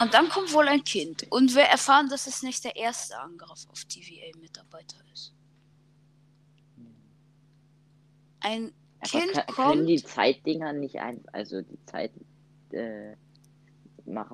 Und 0.00 0.14
dann 0.14 0.28
kommt 0.30 0.52
wohl 0.54 0.66
ein 0.66 0.82
Kind. 0.82 1.26
Und 1.30 1.54
wir 1.54 1.64
erfahren, 1.64 2.08
dass 2.08 2.26
es 2.26 2.42
nicht 2.42 2.64
der 2.64 2.74
erste 2.76 3.18
Angriff 3.20 3.66
auf 3.70 3.84
TVA-Mitarbeiter 3.84 4.96
ist. 5.12 5.34
Ein 8.40 8.72
Aber 9.00 9.10
Kind 9.10 9.32
kann, 9.34 9.54
können 9.54 9.86
die 9.86 10.00
kommt. 10.00 10.08
Zeitdinger 10.14 10.72
nicht 10.72 10.96
ein, 10.96 11.22
also 11.32 11.60
die 11.60 11.78
Zeit 11.84 12.12
äh, 12.70 13.14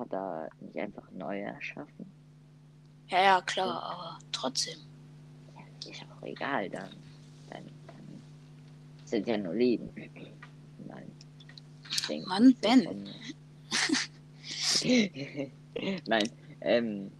da 0.09 0.47
nicht 0.61 0.77
einfach 0.77 1.09
neu 1.11 1.41
erschaffen? 1.41 2.11
Ja, 3.09 3.21
ja, 3.21 3.41
klar, 3.41 3.83
aber 3.83 4.19
trotzdem. 4.31 4.79
Ist 5.89 6.03
auch 6.03 6.25
egal, 6.25 6.69
dann, 6.69 6.89
dann, 7.49 7.63
dann 7.87 8.21
sind 9.05 9.27
ja 9.27 9.37
nur 9.37 9.53
Leben. 9.53 9.89
Nein. 10.87 11.11
Mann, 12.25 12.53
Ben. 12.61 13.07
Nein, 16.05 16.29
ähm, 16.61 17.11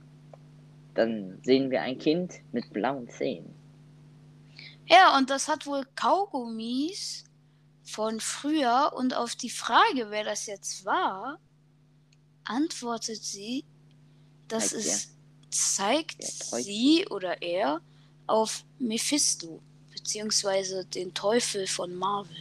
dann 0.93 1.39
sehen 1.43 1.69
wir 1.69 1.81
ein 1.81 1.97
Kind 1.97 2.33
mit 2.51 2.71
blauen 2.73 3.09
Zähnen. 3.09 3.53
Ja, 4.87 5.17
und 5.17 5.29
das 5.29 5.47
hat 5.47 5.65
wohl 5.65 5.85
Kaugummis 5.95 7.25
von 7.83 8.19
früher. 8.19 8.93
Und 8.95 9.13
auf 9.13 9.35
die 9.35 9.49
Frage, 9.49 10.07
wer 10.09 10.23
das 10.23 10.45
jetzt 10.45 10.85
war, 10.85 11.39
antwortet 12.45 13.21
sie, 13.21 13.65
dass 14.47 14.69
Zeigt 14.69 14.85
es 14.85 15.17
zeigt 15.49 16.21
Der 16.21 16.29
Teufel. 16.29 16.63
sie 16.63 17.07
oder 17.09 17.41
er 17.41 17.81
auf 18.27 18.63
Mephisto, 18.79 19.61
beziehungsweise 19.93 20.85
den 20.85 21.13
Teufel 21.13 21.67
von 21.67 21.95
Marvel. 21.95 22.35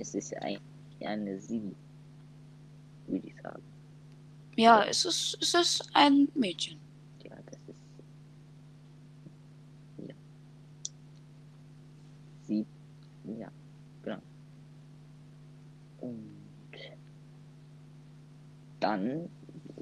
Es 0.00 0.14
ist 0.14 0.34
eigentlich 0.36 0.60
eine 1.06 1.38
Sie, 1.40 1.74
würde 3.06 3.26
ich 3.26 3.34
sagen. 3.42 3.62
Ja, 4.56 4.84
es 4.84 5.04
ist, 5.04 5.38
es 5.40 5.54
ist 5.54 5.88
ein 5.94 6.28
Mädchen. 6.34 6.78
Ja, 7.24 7.36
das 7.46 7.60
ist. 7.66 7.78
Ja. 10.08 10.14
Sie. 12.46 12.66
Ja, 13.38 13.48
genau. 14.02 14.18
Und 16.00 16.28
dann 18.80 19.28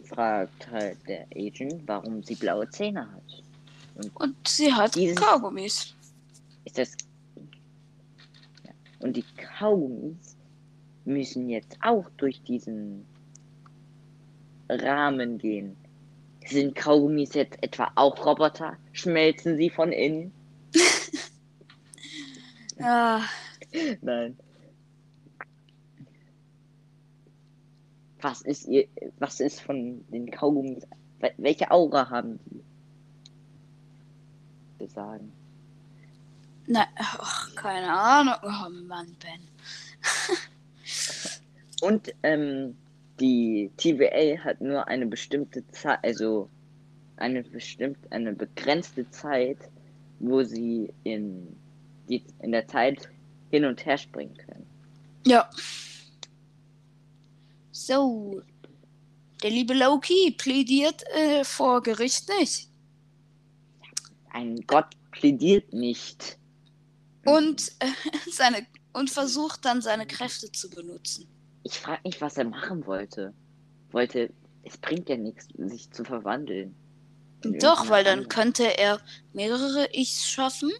fragt 0.04 0.70
halt 0.70 0.99
der 1.08 1.26
Agent, 1.35 1.82
warum 1.87 2.23
sie 2.23 2.35
blaue 2.35 2.68
Zähne 2.70 3.11
hat. 3.11 3.42
Und 4.14 4.37
sie 4.46 4.73
hat 4.73 4.96
Kaugummis. 5.16 5.94
Ist 6.64 6.78
das. 6.78 6.96
Und 9.00 9.17
die 9.17 9.25
Kaugummis 9.59 10.37
müssen 11.05 11.49
jetzt 11.49 11.76
auch 11.83 12.09
durch 12.17 12.43
diesen 12.43 13.07
Rahmen 14.68 15.38
gehen. 15.38 15.77
Sind 16.47 16.75
Kaugummis 16.75 17.35
jetzt 17.35 17.62
etwa 17.62 17.90
auch 17.94 18.25
Roboter? 18.25 18.77
Schmelzen 18.92 19.57
sie 19.57 19.70
von 19.70 19.92
innen? 19.92 20.33
Ja, 22.79 23.23
Nein. 24.01 24.37
Was 28.20 28.42
ist 28.42 28.66
ihr, 28.66 28.87
was 29.18 29.40
ist 29.40 29.61
von 29.61 30.05
den 30.11 30.31
Kaugummis? 30.31 30.87
wel- 31.20 31.35
Welche 31.37 31.70
Aura 31.70 32.09
haben 32.11 32.38
die? 32.47 32.62
Wir 34.79 34.88
sagen. 34.88 35.33
Na, 36.66 36.87
ach, 36.96 37.55
keine 37.55 37.92
Ahnung. 37.92 38.35
Oh 38.42 38.70
Mann, 38.87 39.16
Ben. 39.20 39.40
Und 41.81 42.12
ähm, 42.22 42.76
die 43.20 43.70
TVA 43.76 44.42
hat 44.44 44.61
nur 44.61 44.87
eine 44.88 45.07
bestimmte 45.07 45.66
Zeit, 45.68 45.98
also 46.02 46.48
eine 47.16 47.42
bestimmt, 47.42 47.98
eine 48.11 48.33
begrenzte 48.33 49.09
Zeit, 49.11 49.59
wo 50.18 50.42
sie 50.42 50.92
in, 51.05 51.57
die, 52.09 52.24
in 52.40 52.52
der 52.52 52.66
Zeit 52.66 53.09
hin 53.50 53.64
und 53.64 53.85
her 53.85 53.98
springen 53.98 54.37
können. 54.37 54.66
Ja. 55.26 55.48
So. 57.72 58.42
Der 59.42 59.50
liebe 59.50 59.74
Loki 59.74 60.35
plädiert 60.37 61.05
äh, 61.14 61.44
vor 61.44 61.83
Gericht 61.83 62.29
nicht. 62.40 62.70
Ein 64.31 64.57
Gott 64.66 64.96
plädiert 65.11 65.72
nicht. 65.72 66.38
Und, 67.27 67.73
äh, 67.81 67.87
seine, 68.31 68.67
und 68.93 69.11
versucht 69.11 69.65
dann 69.65 69.83
seine 69.83 70.07
Kräfte 70.07 70.51
zu 70.53 70.71
benutzen. 70.71 71.27
Ich 71.62 71.79
frage 71.79 72.01
mich, 72.05 72.21
was 72.21 72.37
er 72.37 72.45
machen 72.45 72.87
wollte. 72.87 73.35
Wollte, 73.91 74.33
es 74.62 74.77
bringt 74.79 75.09
ja 75.09 75.17
nichts, 75.17 75.49
sich 75.57 75.91
zu 75.91 76.05
verwandeln. 76.05 76.75
Doch, 77.43 77.89
weil 77.89 78.05
dann 78.05 78.29
könnte 78.29 78.79
er 78.79 79.01
mehrere 79.33 79.89
Ichs 79.93 80.29
schaffen 80.29 80.73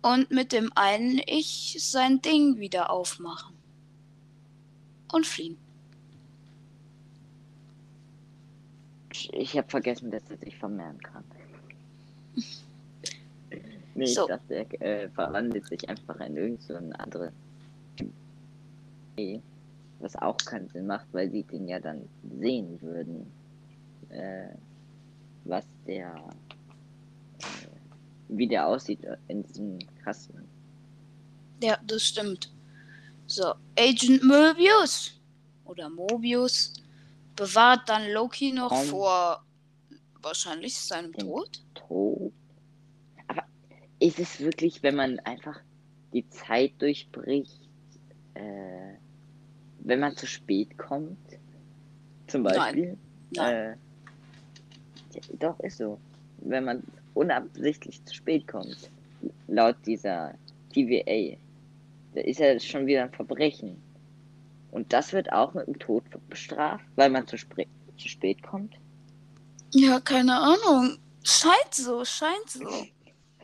und 0.00 0.30
mit 0.30 0.52
dem 0.52 0.70
einen 0.74 1.20
Ich 1.26 1.76
sein 1.80 2.20
Ding 2.22 2.58
wieder 2.58 2.90
aufmachen. 2.90 3.56
Und 5.12 5.26
fliehen. 5.26 5.58
Ich 9.32 9.56
habe 9.56 9.68
vergessen, 9.68 10.10
dass 10.10 10.22
er 10.30 10.38
sich 10.38 10.56
vermehren 10.56 11.00
kann. 11.02 11.24
nee, 13.94 14.06
So. 14.06 14.22
ich 14.22 14.28
dachte, 14.28 14.54
er 14.54 15.02
äh, 15.04 15.08
verwandelt 15.10 15.66
sich 15.66 15.88
einfach 15.88 16.18
in 16.20 16.36
irgend 16.36 16.62
so 16.62 16.74
ein 16.74 16.92
andere. 16.94 17.32
Nee, 19.16 19.40
was 20.00 20.16
auch 20.16 20.36
keinen 20.38 20.68
Sinn 20.68 20.86
macht, 20.86 21.06
weil 21.12 21.30
sie 21.30 21.42
den 21.44 21.68
ja 21.68 21.78
dann 21.78 22.08
sehen 22.40 22.80
würden. 22.80 23.30
Äh, 24.10 24.48
was 25.44 25.64
der. 25.86 26.14
Äh, 27.38 27.44
wie 28.28 28.46
der 28.46 28.66
aussieht 28.66 29.00
in 29.28 29.42
diesem 29.42 29.78
Kasten. 30.02 30.48
Ja, 31.62 31.78
das 31.86 32.02
stimmt. 32.04 32.50
So, 33.26 33.54
Agent 33.78 34.22
Möbius 34.24 35.20
oder 35.64 35.88
Mobius 35.90 36.72
bewahrt 37.36 37.88
dann 37.88 38.10
Loki 38.10 38.52
noch 38.52 38.70
Um. 38.72 38.86
vor 38.86 39.44
wahrscheinlich 40.22 40.76
seinem 40.78 41.12
Tod. 41.12 41.60
Tod. 41.74 42.31
Ist 44.02 44.18
es 44.18 44.40
wirklich, 44.40 44.82
wenn 44.82 44.96
man 44.96 45.20
einfach 45.20 45.60
die 46.12 46.28
Zeit 46.28 46.72
durchbricht, 46.80 47.60
äh, 48.34 48.94
wenn 49.78 50.00
man 50.00 50.16
zu 50.16 50.26
spät 50.26 50.76
kommt? 50.76 51.16
Zum 52.26 52.42
Nein. 52.42 52.56
Beispiel? 52.56 52.98
Nein. 53.36 53.54
Äh, 53.54 53.68
ja, 55.12 55.20
doch, 55.38 55.60
ist 55.60 55.78
so. 55.78 56.00
Wenn 56.38 56.64
man 56.64 56.82
unabsichtlich 57.14 58.04
zu 58.04 58.14
spät 58.14 58.48
kommt, 58.48 58.90
laut 59.46 59.76
dieser 59.86 60.34
TVA, 60.74 61.36
da 62.14 62.22
ist 62.22 62.40
ja 62.40 62.58
schon 62.58 62.86
wieder 62.86 63.04
ein 63.04 63.12
Verbrechen. 63.12 63.80
Und 64.72 64.92
das 64.92 65.12
wird 65.12 65.30
auch 65.30 65.54
mit 65.54 65.68
dem 65.68 65.78
Tod 65.78 66.02
bestraft, 66.28 66.84
weil 66.96 67.08
man 67.08 67.28
zu, 67.28 67.36
zu 67.36 68.08
spät 68.08 68.42
kommt? 68.42 68.74
Ja, 69.70 70.00
keine 70.00 70.40
Ahnung. 70.40 70.98
Scheint 71.22 71.72
so, 71.72 72.04
scheint 72.04 72.50
so. 72.50 72.68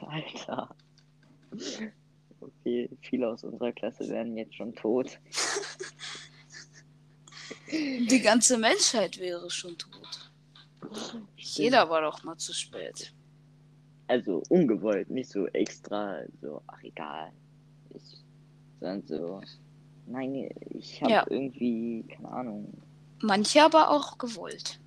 Alter. 0.06 0.74
Okay, 2.40 2.88
viele 3.02 3.28
aus 3.28 3.44
unserer 3.44 3.72
Klasse 3.72 4.08
werden 4.08 4.36
jetzt 4.36 4.54
schon 4.54 4.74
tot. 4.74 5.18
Die 7.70 8.20
ganze 8.22 8.58
Menschheit 8.58 9.18
wäre 9.18 9.50
schon 9.50 9.76
tot. 9.76 10.30
Jeder 11.36 11.90
war 11.90 12.00
doch 12.02 12.22
mal 12.24 12.36
zu 12.36 12.52
spät. 12.54 13.12
Also 14.06 14.42
ungewollt, 14.48 15.10
nicht 15.10 15.30
so 15.30 15.46
extra, 15.48 16.22
so, 16.40 16.62
ach 16.66 16.82
egal. 16.82 17.30
Ich, 17.94 18.22
sondern 18.80 19.06
so, 19.06 19.40
nein, 20.06 20.48
ich 20.70 21.02
habe 21.02 21.12
Ja. 21.12 21.26
irgendwie, 21.28 22.04
keine 22.08 22.30
Ahnung, 22.30 22.72
Manche 23.20 23.62
aber 23.64 23.90
auch 23.90 24.16
gewollt. 24.16 24.78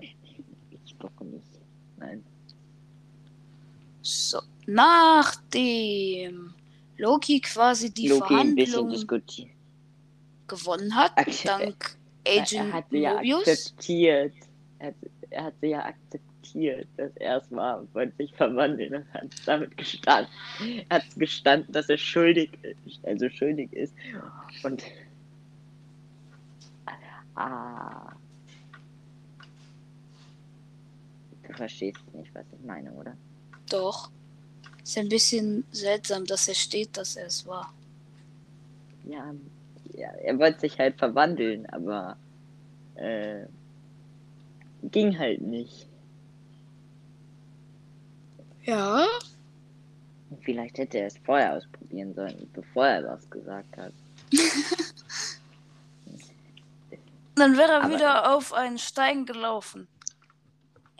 ich 0.00 0.96
doch 0.98 1.20
nicht. 1.20 1.46
Nein. 1.98 2.24
So, 4.02 4.40
Nachdem 4.66 6.54
Loki 6.98 7.40
quasi 7.40 7.92
die 7.92 8.08
Loki 8.08 8.26
Verhandlung 8.28 8.90
gewonnen 10.46 10.94
hat, 10.94 11.16
Ak- 11.16 11.42
dank 11.44 11.96
Er 12.24 12.42
Agent 12.42 12.72
hat 12.72 12.84
sie 12.90 12.98
ja 12.98 13.14
Mobius. 13.14 13.48
akzeptiert. 13.48 14.34
Er 14.78 14.86
hat, 14.88 14.94
er 15.30 15.44
hat 15.44 15.54
sie 15.60 15.66
ja 15.68 15.84
akzeptiert, 15.84 16.86
dass 16.96 17.10
er 17.16 17.20
erstmal 17.20 17.86
wollte 17.94 18.16
sich 18.16 18.32
verwandeln 18.34 18.94
und 18.94 19.14
hat 19.14 19.26
damit 19.46 19.76
gestanden. 19.76 20.30
Er 20.88 20.96
hat 20.98 21.04
gestanden, 21.16 21.72
dass 21.72 21.88
er 21.88 21.98
schuldig 21.98 22.50
ist, 22.86 23.04
also 23.04 23.28
schuldig 23.30 23.72
ist. 23.72 23.94
Und 24.62 24.84
ah. 27.34 28.12
Du 31.42 31.52
verstehst 31.54 32.00
nicht, 32.14 32.32
was 32.34 32.44
ich 32.52 32.64
meine, 32.64 32.92
oder? 32.92 33.16
Doch. 33.72 34.10
Ist 34.82 34.98
ein 34.98 35.08
bisschen 35.08 35.64
seltsam, 35.72 36.24
dass 36.26 36.48
er 36.48 36.54
steht, 36.54 36.96
dass 36.96 37.16
er 37.16 37.26
es 37.26 37.46
war. 37.46 37.72
Ja, 39.04 39.32
ja, 39.94 40.08
er 40.10 40.38
wollte 40.38 40.60
sich 40.60 40.78
halt 40.78 40.96
verwandeln, 40.98 41.66
aber 41.66 42.16
äh, 42.96 43.46
ging 44.82 45.18
halt 45.18 45.40
nicht. 45.40 45.86
Ja. 48.64 49.06
Vielleicht 50.42 50.78
hätte 50.78 50.98
er 50.98 51.06
es 51.06 51.16
vorher 51.24 51.54
ausprobieren 51.56 52.14
sollen, 52.14 52.50
bevor 52.52 52.86
er 52.86 53.04
was 53.04 53.28
gesagt 53.30 53.76
hat. 53.76 53.92
Dann 57.34 57.56
wäre 57.56 57.72
er 57.72 57.84
Aber- 57.84 57.94
wieder 57.94 58.34
auf 58.36 58.52
einen 58.52 58.78
Stein 58.78 59.24
gelaufen. 59.26 59.88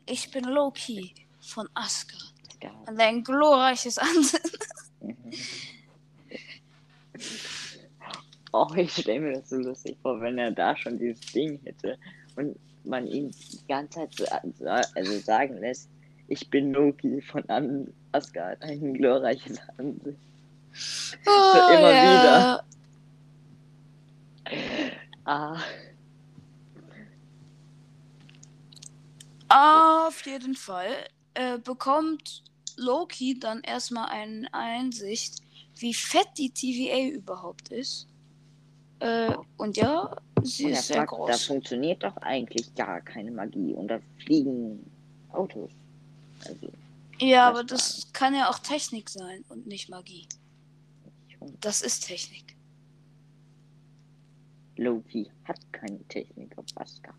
Ich 0.07 0.31
bin 0.31 0.45
Loki 0.45 1.15
von 1.41 1.69
Asgard. 1.75 2.32
Ja. 2.63 2.71
Und 2.87 3.01
ein 3.01 3.25
glorreiches 3.25 3.99
Ansinnen. 3.99 4.53
Oh, 8.53 8.69
ich 8.77 8.93
stelle 8.93 9.21
mir 9.21 9.33
das 9.35 9.49
so 9.49 9.57
lustig 9.57 9.97
vor, 10.03 10.21
wenn 10.21 10.39
er 10.39 10.51
da 10.51 10.77
schon 10.77 10.99
dieses 10.99 11.25
Ding 11.33 11.59
hätte 11.65 11.99
und 12.37 12.57
man 12.85 13.07
ihn 13.07 13.31
die 13.31 13.67
ganze 13.67 14.01
Zeit 14.01 14.15
so, 14.15 14.25
so, 14.59 14.69
also 14.69 15.19
sagen 15.21 15.59
lässt, 15.59 15.89
ich 16.29 16.49
bin 16.51 16.73
Loki 16.73 17.21
von 17.23 17.49
An 17.49 17.93
Asgard, 18.13 18.61
ein 18.63 18.95
glorreiches 18.95 19.59
Ansicht. 19.79 20.19
Oh, 21.27 21.75
immer 21.75 21.93
ja. 21.93 22.63
Ah, 25.25 25.63
Auf 29.49 30.25
jeden 30.27 30.55
Fall 30.55 30.93
äh, 31.35 31.59
bekommt 31.59 32.43
Loki 32.79 33.39
dann 33.39 33.61
erstmal 33.63 34.09
eine 34.09 34.53
Einsicht, 34.53 35.41
wie 35.77 35.95
fett 35.95 36.29
die 36.37 36.51
TVA 36.51 37.09
überhaupt 37.15 37.69
ist. 37.71 38.07
Äh, 39.01 39.35
und 39.57 39.77
ja, 39.77 40.17
sie 40.43 40.67
und 40.67 40.71
ist 40.73 40.87
sehr 40.87 40.97
fragt, 40.99 41.13
da 41.13 41.17
groß. 41.17 41.45
funktioniert 41.45 42.03
doch 42.03 42.17
eigentlich 42.19 42.75
gar 42.75 43.01
keine 43.01 43.31
Magie 43.33 43.73
und 43.75 43.89
da 43.89 44.01
fliegen 44.25 44.91
Autos. 45.31 45.71
Also, 46.47 46.69
Ja, 47.21 47.49
aber 47.49 47.65
das 47.65 48.07
kann 48.13 48.35
ja 48.35 48.49
auch 48.51 48.59
Technik 48.61 49.11
sein 49.11 49.45
und 49.49 49.67
nicht 49.67 49.89
Magie. 49.89 50.29
Das 51.61 51.83
ist 51.83 52.07
Technik. 52.07 52.55
Loki 54.77 55.31
hat 55.45 55.59
keine 55.73 56.03
Technik 56.09 56.57
auf 56.57 56.65
Asgard. 56.77 57.17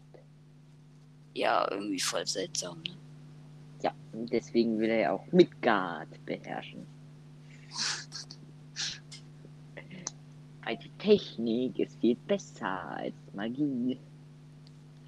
Ja, 1.34 1.70
irgendwie 1.72 2.00
voll 2.00 2.26
seltsam. 2.28 2.82
Ne? 2.84 2.96
Ja, 3.84 3.93
und 4.13 4.32
deswegen 4.32 4.80
will 4.80 4.89
er 4.89 5.00
ja 5.00 5.12
auch 5.12 5.26
Midgard 5.32 6.08
beherrschen. 6.26 6.88
Weil 10.63 10.78
die 10.78 10.89
Technik 10.98 11.78
ist 11.80 12.00
viel 12.00 12.15
besser 12.28 12.89
als 12.96 13.13
Magie. 13.34 14.00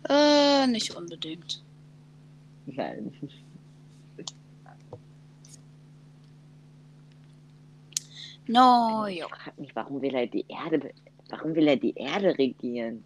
Äh, 0.10 0.68
nicht 0.68 0.94
unbedingt. 0.96 1.64
Nein. 2.66 3.12
No, 8.48 9.08
Ich 9.08 9.24
frag 9.24 9.58
mich, 9.58 9.76
warum 9.76 10.02
will 10.02 10.14
er 10.14 10.28
die 10.28 10.46
Erde, 10.48 10.92
warum 11.30 11.56
will 11.56 11.68
er 11.68 11.78
die 11.78 11.96
Erde 11.96 12.38
regieren? 12.38 13.04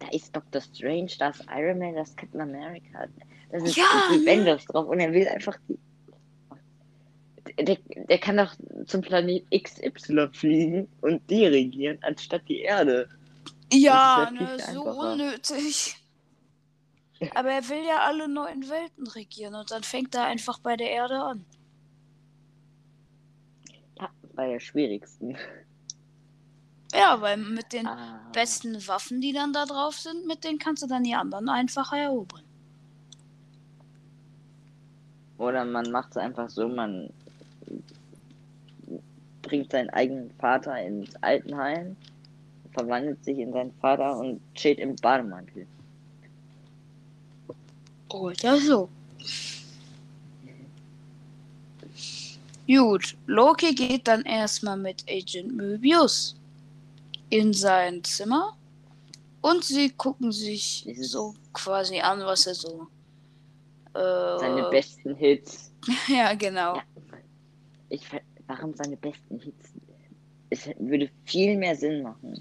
Da 0.00 0.08
ist 0.08 0.34
Dr. 0.34 0.60
Strange, 0.60 1.12
da 1.18 1.28
ist 1.28 1.44
Iron 1.54 1.78
Man, 1.78 1.94
da 1.94 2.02
ist 2.02 2.16
Captain 2.16 2.40
America. 2.40 3.06
Da 3.50 3.60
sind 3.60 3.76
Ja, 3.76 3.84
die 4.08 4.24
ne? 4.24 4.24
Vendors 4.24 4.64
drauf 4.66 4.88
und 4.88 5.00
er 5.00 5.12
will 5.12 5.28
einfach 5.28 5.56
die. 5.68 5.78
Der, 7.58 7.76
der 8.08 8.18
kann 8.18 8.36
doch 8.36 8.54
zum 8.86 9.00
Planet 9.00 9.44
XY 9.50 10.32
fliegen 10.32 10.88
und 11.00 11.28
die 11.30 11.46
regieren, 11.46 11.98
anstatt 12.02 12.42
die 12.48 12.60
Erde. 12.60 13.08
Ja, 13.72 13.88
Das 13.88 14.30
ist 14.30 14.38
ja 14.38 14.46
ne, 14.46 14.58
so 14.58 14.82
unnötig. 14.84 15.96
Aber 17.34 17.50
er 17.50 17.66
will 17.70 17.84
ja 17.86 18.00
alle 18.00 18.28
neuen 18.28 18.68
Welten 18.68 19.06
regieren 19.06 19.54
und 19.54 19.70
dann 19.70 19.82
fängt 19.82 20.14
er 20.14 20.24
einfach 20.26 20.58
bei 20.58 20.76
der 20.76 20.90
Erde 20.90 21.22
an. 21.22 21.46
Ja, 24.00 24.10
bei 24.34 24.48
der 24.48 24.60
schwierigsten. 24.60 25.36
Ja, 26.92 27.20
weil 27.22 27.38
mit 27.38 27.72
den 27.72 27.86
Ah, 27.86 28.20
besten 28.32 28.86
Waffen, 28.88 29.20
die 29.22 29.32
dann 29.32 29.52
da 29.54 29.64
drauf 29.64 29.98
sind, 29.98 30.26
mit 30.26 30.44
denen 30.44 30.58
kannst 30.58 30.82
du 30.82 30.86
dann 30.86 31.02
die 31.04 31.14
anderen 31.14 31.48
einfacher 31.48 31.96
erobern. 31.98 32.42
Oder 35.38 35.64
man 35.64 35.90
macht 35.90 36.10
es 36.10 36.16
einfach 36.16 36.50
so, 36.50 36.68
man 36.68 37.10
bringt 39.42 39.70
seinen 39.70 39.90
eigenen 39.90 40.30
Vater 40.32 40.80
ins 40.82 41.14
Altenheim, 41.22 41.96
verwandelt 42.72 43.24
sich 43.24 43.38
in 43.38 43.52
seinen 43.52 43.72
Vater 43.80 44.18
und 44.18 44.40
steht 44.54 44.78
im 44.78 44.96
Bademantel. 44.96 45.66
Oder 48.10 48.58
so. 48.58 48.88
Gut, 52.66 53.16
Loki 53.26 53.74
geht 53.74 54.06
dann 54.08 54.22
erstmal 54.22 54.76
mit 54.76 55.04
Agent 55.08 55.56
Möbius 55.56 56.36
in 57.30 57.54
sein 57.54 58.04
Zimmer 58.04 58.54
und 59.40 59.64
sie 59.64 59.90
gucken 59.90 60.32
sich 60.32 60.86
so 61.00 61.34
quasi 61.52 62.00
an, 62.00 62.20
was 62.20 62.46
er 62.46 62.54
so. 62.54 62.88
Äh, 63.94 64.38
Seine 64.38 64.68
besten 64.70 65.14
Hits. 65.14 65.72
ja, 66.08 66.34
genau. 66.34 66.76
Ja. 66.76 66.82
Ich, 67.88 68.06
warum 68.46 68.74
seine 68.74 68.96
besten 68.96 69.38
Hits? 69.38 69.72
Es 70.50 70.68
würde 70.78 71.10
viel 71.24 71.56
mehr 71.56 71.76
Sinn 71.76 72.02
machen, 72.02 72.40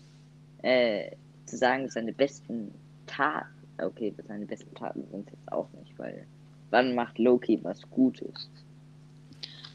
äh, 0.61 1.11
zu 1.45 1.57
sagen, 1.57 1.89
seine 1.89 2.13
besten 2.13 2.73
Taten. 3.05 3.47
Okay, 3.79 4.13
seine 4.27 4.45
besten 4.45 4.73
Taten 4.75 5.05
sind 5.11 5.27
es 5.27 5.33
jetzt 5.33 5.51
auch 5.51 5.69
nicht, 5.73 5.97
weil 5.99 6.25
wann 6.71 6.95
macht 6.95 7.19
Loki 7.19 7.63
was 7.63 7.81
Gutes? 7.89 8.49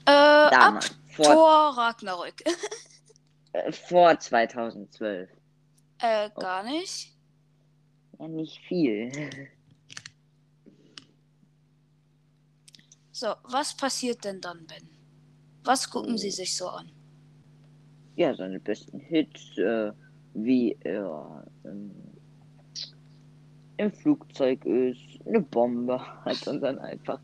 Äh, 0.07 0.11
ab 0.11 0.51
Damals, 0.51 0.95
vor, 1.07 1.25
Thor 1.27 1.75
Ragnarök. 1.77 2.35
äh, 3.53 3.71
vor 3.73 4.19
2012. 4.19 5.31
äh, 6.01 6.31
gar 6.31 6.65
nicht. 6.65 7.13
Ja, 8.19 8.29
nicht 8.29 8.59
viel. 8.67 9.11
So, 13.23 13.37
was 13.45 13.73
passiert 13.77 14.25
denn 14.25 14.41
dann, 14.41 14.67
Ben? 14.67 14.89
Was 15.63 15.89
gucken 15.89 16.19
Sie 16.19 16.33
sich 16.33 16.57
so 16.57 16.67
an? 16.67 16.91
Ja, 18.17 18.35
seine 18.35 18.59
besten 18.59 18.99
Hits, 18.99 19.57
äh, 19.59 19.93
wie 20.35 20.77
er 20.81 21.47
ähm, 21.65 21.93
im 23.77 23.93
Flugzeug 23.93 24.65
ist, 24.65 25.25
eine 25.25 25.41
Bombe 25.41 26.01
hat 26.25 26.49
und 26.49 26.63
dann 26.63 26.81
einfach. 26.81 27.21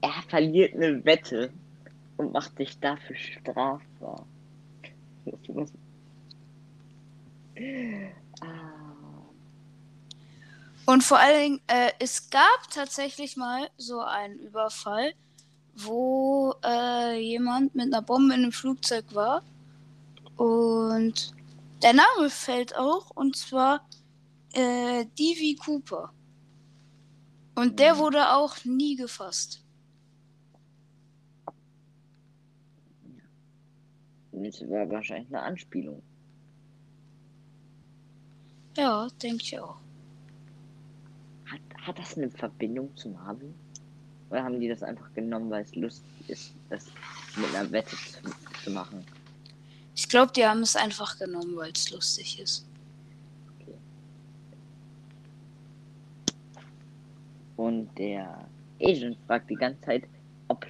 Er 0.00 0.22
verliert 0.26 0.72
eine 0.72 1.04
Wette 1.04 1.50
und 2.16 2.32
macht 2.32 2.56
sich 2.56 2.80
dafür 2.80 3.16
strafbar. 3.16 4.24
Und 10.86 11.02
vor 11.02 11.18
allen 11.18 11.40
Dingen, 11.42 11.60
äh, 11.66 11.92
es 11.98 12.28
gab 12.30 12.70
tatsächlich 12.70 13.36
mal 13.36 13.70
so 13.78 14.00
einen 14.00 14.38
Überfall, 14.38 15.14
wo 15.74 16.54
äh, 16.64 17.18
jemand 17.20 17.74
mit 17.74 17.86
einer 17.86 18.02
Bombe 18.02 18.34
in 18.34 18.42
einem 18.42 18.52
Flugzeug 18.52 19.14
war. 19.14 19.42
Und 20.36 21.32
der 21.82 21.94
Name 21.94 22.28
fällt 22.30 22.76
auch, 22.76 23.10
und 23.10 23.36
zwar 23.36 23.88
äh, 24.52 25.06
D.V. 25.18 25.64
Cooper. 25.64 26.12
Und 27.54 27.78
der 27.78 27.94
Mhm. 27.94 27.98
wurde 27.98 28.30
auch 28.32 28.64
nie 28.64 28.96
gefasst. 28.96 29.62
das 34.32 34.60
war 34.68 34.90
wahrscheinlich 34.90 35.28
eine 35.28 35.42
Anspielung. 35.42 36.02
Ja, 38.76 39.08
denke 39.22 39.42
ich 39.42 39.58
auch. 39.60 39.83
Hat, 41.86 41.98
das 41.98 42.16
eine 42.16 42.30
Verbindung 42.30 42.96
zu 42.96 43.10
Marvel? 43.10 43.52
Oder 44.30 44.42
haben 44.42 44.58
die 44.58 44.68
das 44.68 44.82
einfach 44.82 45.12
genommen, 45.14 45.50
weil 45.50 45.64
es 45.64 45.74
lustig 45.74 46.10
ist, 46.28 46.54
das 46.70 46.86
mit 47.36 47.54
einer 47.54 47.70
Wette 47.70 47.96
zu, 47.96 48.62
zu 48.64 48.70
machen? 48.70 49.04
Ich 49.94 50.08
glaube, 50.08 50.32
die 50.32 50.44
haben 50.44 50.62
es 50.62 50.76
einfach 50.76 51.18
genommen, 51.18 51.56
weil 51.56 51.72
es 51.72 51.90
lustig 51.90 52.40
ist. 52.40 52.66
Und 57.56 57.96
der 57.98 58.48
Agent 58.80 59.16
fragt 59.26 59.50
die 59.50 59.54
ganze 59.54 59.80
Zeit, 59.82 60.04
ob 60.48 60.66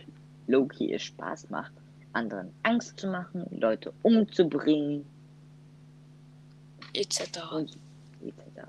Loki 0.47 0.93
es 0.93 1.03
Spaß 1.03 1.49
macht, 1.51 1.73
anderen 2.13 2.53
Angst 2.63 3.01
zu 3.01 3.09
machen, 3.09 3.47
Leute 3.51 3.93
umzubringen. 4.03 5.07
Etc. 6.93 7.21
Etc. 8.23 8.69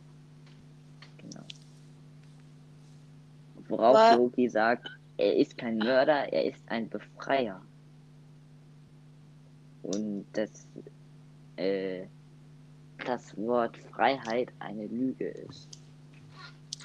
Worauf 3.68 3.96
Wa- 3.96 4.14
Loki 4.16 4.50
sagt, 4.50 4.88
er 5.18 5.36
ist 5.36 5.58
kein 5.58 5.78
Mörder, 5.78 6.32
er 6.32 6.46
ist 6.46 6.62
ein 6.68 6.90
Befreier. 6.90 7.62
Und 9.84 10.26
das, 10.34 10.50
äh, 11.58 12.04
das 13.06 13.36
Wort 13.38 13.78
Freiheit 13.94 14.50
eine 14.60 14.88
Lüge 14.88 15.28
ist. 15.28 15.68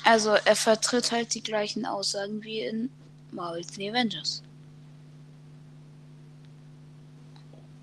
Also 0.05 0.31
er 0.31 0.57
vertritt 0.57 1.13
halt 1.13 1.35
die 1.35 1.43
gleichen 1.43 1.85
Aussagen 1.87 2.43
wie 2.43 2.61
in 2.61 2.91
Marvel's 3.33 3.75
The 3.75 3.91
Avengers. 3.91 4.43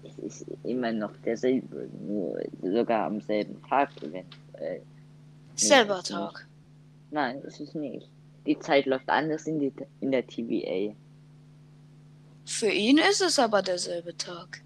Es 0.04 0.18
ist 0.42 0.46
immer 0.64 0.92
noch 0.92 1.16
derselbe, 1.24 1.88
nur 2.08 2.42
sogar 2.62 3.06
am 3.06 3.22
selben 3.22 3.62
Tag 3.64 3.90
eventuell. 4.02 4.82
Selber 5.56 6.00
ist 6.00 6.10
nicht. 6.10 6.20
Tag. 6.20 6.48
Nein, 7.12 7.42
ist 7.42 7.60
es 7.60 7.74
nicht. 7.76 8.10
Die 8.48 8.58
Zeit 8.58 8.88
läuft 8.88 9.10
anders 9.10 9.46
in, 9.46 9.60
die, 9.60 9.72
in 10.02 10.12
der 10.12 10.26
TVA. 10.26 10.96
Für 12.46 12.72
ihn 12.72 12.98
ist 12.98 13.22
es 13.22 13.38
aber 13.38 13.62
derselbe 13.62 14.18
Tag. 14.18 14.64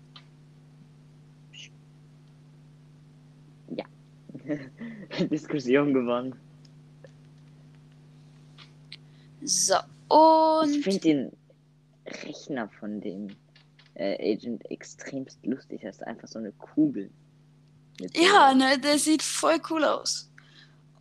Diskussion 5.30 5.94
gewonnen. 5.94 6.36
So, 9.44 9.76
Ich 9.76 10.10
und 10.10 10.84
finde 10.84 11.00
den 11.00 11.32
Rechner 12.24 12.70
von 12.80 13.02
dem 13.02 13.30
äh, 13.96 14.34
Agent 14.34 14.70
extremst 14.70 15.44
lustig. 15.46 15.82
Das 15.82 15.98
ist 15.98 16.04
einfach 16.04 16.28
so 16.28 16.40
eine 16.40 16.52
Kugel. 16.52 17.10
Ja, 18.14 18.54
ne, 18.54 18.80
der 18.80 18.98
sieht 18.98 19.22
voll 19.22 19.60
cool 19.70 19.84
aus. 19.84 20.31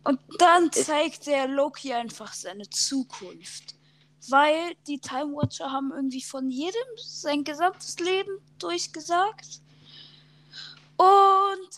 Und 0.03 0.19
dann 0.39 0.71
zeigt 0.71 1.27
der 1.27 1.47
Loki 1.47 1.93
einfach 1.93 2.33
seine 2.33 2.69
Zukunft. 2.69 3.75
Weil 4.29 4.75
die 4.87 4.99
Time 4.99 5.33
Watcher 5.33 5.71
haben 5.71 5.91
irgendwie 5.91 6.21
von 6.21 6.49
jedem 6.49 6.75
sein 6.97 7.43
gesamtes 7.43 7.99
Leben 7.99 8.39
durchgesagt. 8.59 9.61
Und 10.97 11.69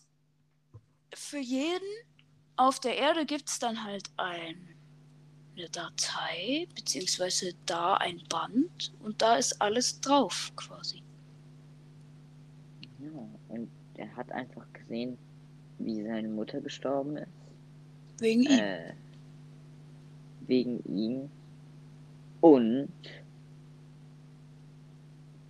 für 1.14 1.38
jeden 1.38 1.88
auf 2.56 2.80
der 2.80 2.98
Erde 2.98 3.26
gibt 3.26 3.50
es 3.50 3.60
dann 3.60 3.84
halt 3.84 4.10
ein, 4.18 4.76
eine 5.56 5.70
Datei, 5.70 6.68
beziehungsweise 6.76 7.54
da 7.66 7.96
ein 7.96 8.22
Band 8.30 8.94
und 9.00 9.22
da 9.22 9.36
ist 9.36 9.62
alles 9.62 10.02
drauf 10.02 10.52
quasi. 10.56 11.02
Ja, 13.00 13.10
und 13.50 13.70
er 13.96 14.16
hat 14.16 14.32
einfach 14.32 14.66
gesehen, 14.74 15.18
wie 15.80 16.04
seine 16.04 16.28
Mutter 16.28 16.62
gestorben 16.62 17.18
ist. 17.18 17.43
Wegen 18.20 18.44
ihm. 18.44 18.60
Äh, 18.60 18.94
wegen 20.48 20.84
ihm. 20.86 21.30
Und 22.42 22.90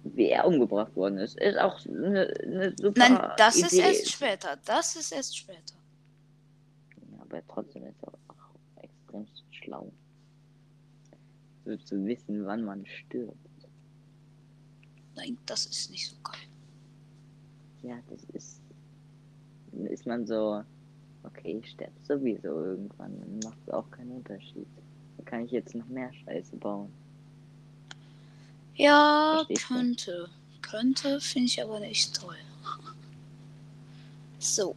wie 0.04 0.30
er 0.30 0.46
umgebracht 0.46 0.96
worden 0.96 1.18
ist, 1.18 1.40
ist 1.40 1.58
auch 1.58 1.84
eine, 1.86 2.28
eine 2.44 2.76
super 2.78 3.10
Nein, 3.10 3.32
das 3.38 3.56
ist 3.56 3.74
Idee. 3.74 3.82
erst 3.84 4.12
später. 4.12 4.60
Das 4.66 4.96
ist 4.96 5.12
erst 5.12 5.38
später. 5.38 5.76
Ja, 7.12 7.22
aber 7.22 7.42
trotzdem 7.48 7.86
ist 7.86 8.04
er 8.04 8.14
auch 8.28 8.82
extrem 8.82 9.26
schlau. 9.52 9.92
So 11.66 11.78
zu 11.78 12.06
wissen, 12.06 12.46
wann 12.46 12.64
man 12.64 12.86
stirbt. 12.86 13.38
Nein, 15.16 15.38
das 15.46 15.66
ist 15.66 15.92
nicht 15.92 16.10
so 16.10 16.16
geil. 16.24 16.42
Ja, 17.84 18.00
das 18.10 18.24
ist. 18.34 18.62
Ist 19.90 20.06
man 20.06 20.26
so. 20.28 20.64
Okay, 21.24 21.60
ich 21.64 21.72
sterbe 21.72 21.94
sowieso 22.08 22.48
irgendwann. 22.64 23.20
Dann 23.20 23.40
macht 23.44 23.58
es 23.66 23.74
auch 23.74 23.90
keinen 23.92 24.12
Unterschied. 24.12 24.68
Dann 25.18 25.26
kann 25.26 25.46
ich 25.46 25.52
jetzt 25.52 25.76
noch 25.76 25.88
mehr 25.88 26.12
Scheiße 26.14 26.56
bauen. 26.58 26.92
Ja, 28.76 29.44
Verstehst 29.48 29.70
du? 29.70 29.74
könnte. 29.74 30.30
Könnte, 30.62 31.20
finde 31.22 31.48
ich 31.48 31.62
aber 31.62 31.80
nicht 31.80 32.16
toll. 32.16 32.38
So, 34.40 34.76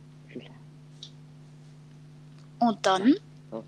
und 2.59 2.85
dann 2.87 3.15
Oh. 3.51 3.63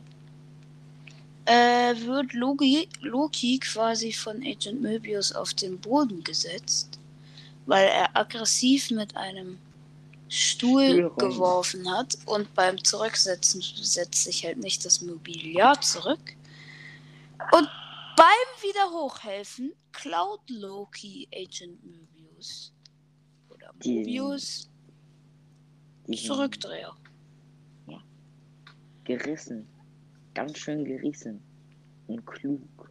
äh, 1.45 1.95
wird 2.07 2.33
Loki, 2.33 2.89
Loki 3.01 3.59
quasi 3.59 4.13
von 4.13 4.43
Agent 4.43 4.81
Möbius 4.83 5.33
auf 5.33 5.55
den 5.55 5.79
Boden 5.79 6.23
gesetzt, 6.25 6.99
weil 7.67 7.87
er 7.89 8.17
aggressiv 8.17 8.91
mit 8.91 9.17
einem 9.17 9.59
Stuhl 10.29 11.05
rum. 11.05 11.17
geworfen 11.17 11.91
hat 11.91 12.19
und 12.27 12.53
beim 12.55 12.83
Zurücksetzen 12.83 13.63
setzt 13.63 14.25
sich 14.25 14.45
halt 14.45 14.59
nicht 14.59 14.85
das 14.85 15.01
Mobiliar 15.01 15.81
zurück. 15.81 16.37
Und 17.53 17.69
beim 18.17 18.63
wieder 18.63 18.91
hochhelfen 18.91 19.73
klaut 19.93 20.41
Loki 20.49 21.29
Agent 21.35 21.83
Möbius. 21.85 22.73
Oder 23.49 23.73
Diesen 23.83 24.69
Zurückdreher. 26.17 26.95
Gerissen. 29.05 29.67
Ganz 30.35 30.59
schön 30.59 30.85
gerissen. 30.85 31.43
Und 32.09 32.27
klug. 32.27 32.91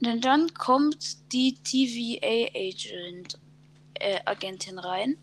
Denn 0.00 0.20
dann 0.20 0.52
kommt 0.54 1.32
die 1.32 1.54
TVA-Agent, 1.54 3.38
äh, 3.94 4.20
Agentin 4.24 4.78
rein, 4.78 5.16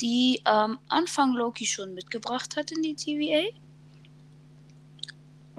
die 0.00 0.40
am 0.44 0.78
Anfang 0.88 1.34
Loki 1.34 1.66
schon 1.66 1.94
mitgebracht 1.94 2.56
hat 2.56 2.72
in 2.72 2.82
die 2.82 2.94
TVA. 2.94 3.44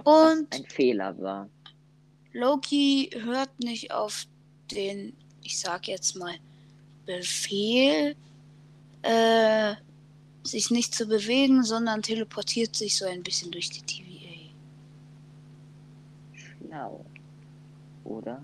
Und- 0.03 0.53
ein 0.53 0.65
Fehler 0.65 1.17
war. 1.19 1.49
Loki 2.33 3.09
hört 3.13 3.59
nicht 3.59 3.91
auf 3.91 4.27
den, 4.71 5.15
ich 5.41 5.59
sag 5.59 5.87
jetzt 5.87 6.15
mal, 6.15 6.35
Befehl, 7.05 8.15
äh, 9.03 9.75
sich 10.43 10.69
nicht 10.71 10.93
zu 10.93 11.05
bewegen, 11.07 11.63
sondern 11.63 12.01
teleportiert 12.01 12.75
sich 12.75 12.97
so 12.97 13.05
ein 13.05 13.23
bisschen 13.23 13.51
durch 13.51 13.69
die 13.69 13.81
TVA. 13.81 14.51
Schlau. 16.67 17.05
Oder? 18.03 18.43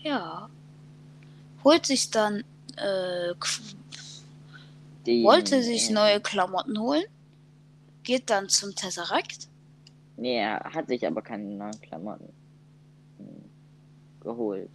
Ja. 0.00 0.48
Holt 1.64 1.86
sich 1.86 2.10
dann, 2.10 2.44
äh, 2.76 3.34
Den, 5.08 5.24
wollte 5.24 5.62
sich 5.62 5.88
äh, 5.88 5.92
neue 5.94 6.20
Klamotten 6.20 6.78
holen, 6.78 7.04
geht 8.04 8.28
dann 8.30 8.48
zum 8.48 8.74
Tesseract. 8.74 9.48
Nee, 10.16 10.36
er 10.38 10.60
hat 10.60 10.88
sich 10.88 11.06
aber 11.06 11.22
keine 11.22 11.44
neuen 11.44 11.80
Klamotten 11.80 12.28
hm, 13.18 13.50
geholt. 14.20 14.70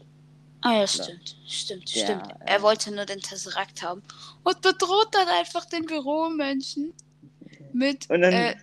Ah 0.62 0.72
ja, 0.74 0.80
Ja. 0.80 0.88
stimmt, 0.88 1.36
stimmt, 1.48 1.96
Der, 1.96 2.04
stimmt. 2.06 2.32
äh, 2.41 2.54
Er 2.54 2.62
wollte 2.62 2.91
nur 2.91 3.06
den 3.06 3.19
Tesseract 3.19 3.84
haben 3.84 4.02
und 4.43 4.62
bedroht 4.62 5.10
dann 5.12 5.28
einfach 5.28 5.65
den 5.65 5.86
Büromenschen 5.86 6.93
mit, 7.74 8.10
Und 8.10 8.22
dann 8.22 8.34
äh, 8.34 8.56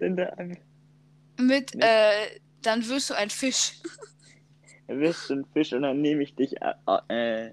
mit, 1.38 1.74
mit- 1.74 1.85
äh, 1.85 2.40
dann 2.62 2.87
wirst 2.88 3.11
du 3.11 3.14
ein 3.14 3.30
Fisch. 3.30 3.74
Wirst 4.88 5.30
ein 5.30 5.44
Fisch 5.52 5.72
und 5.72 5.83
dann 5.83 6.00
nehme 6.00 6.22
ich 6.24 6.35
dich, 6.35 6.54
äh, 6.61 6.74
äh, 7.09 7.52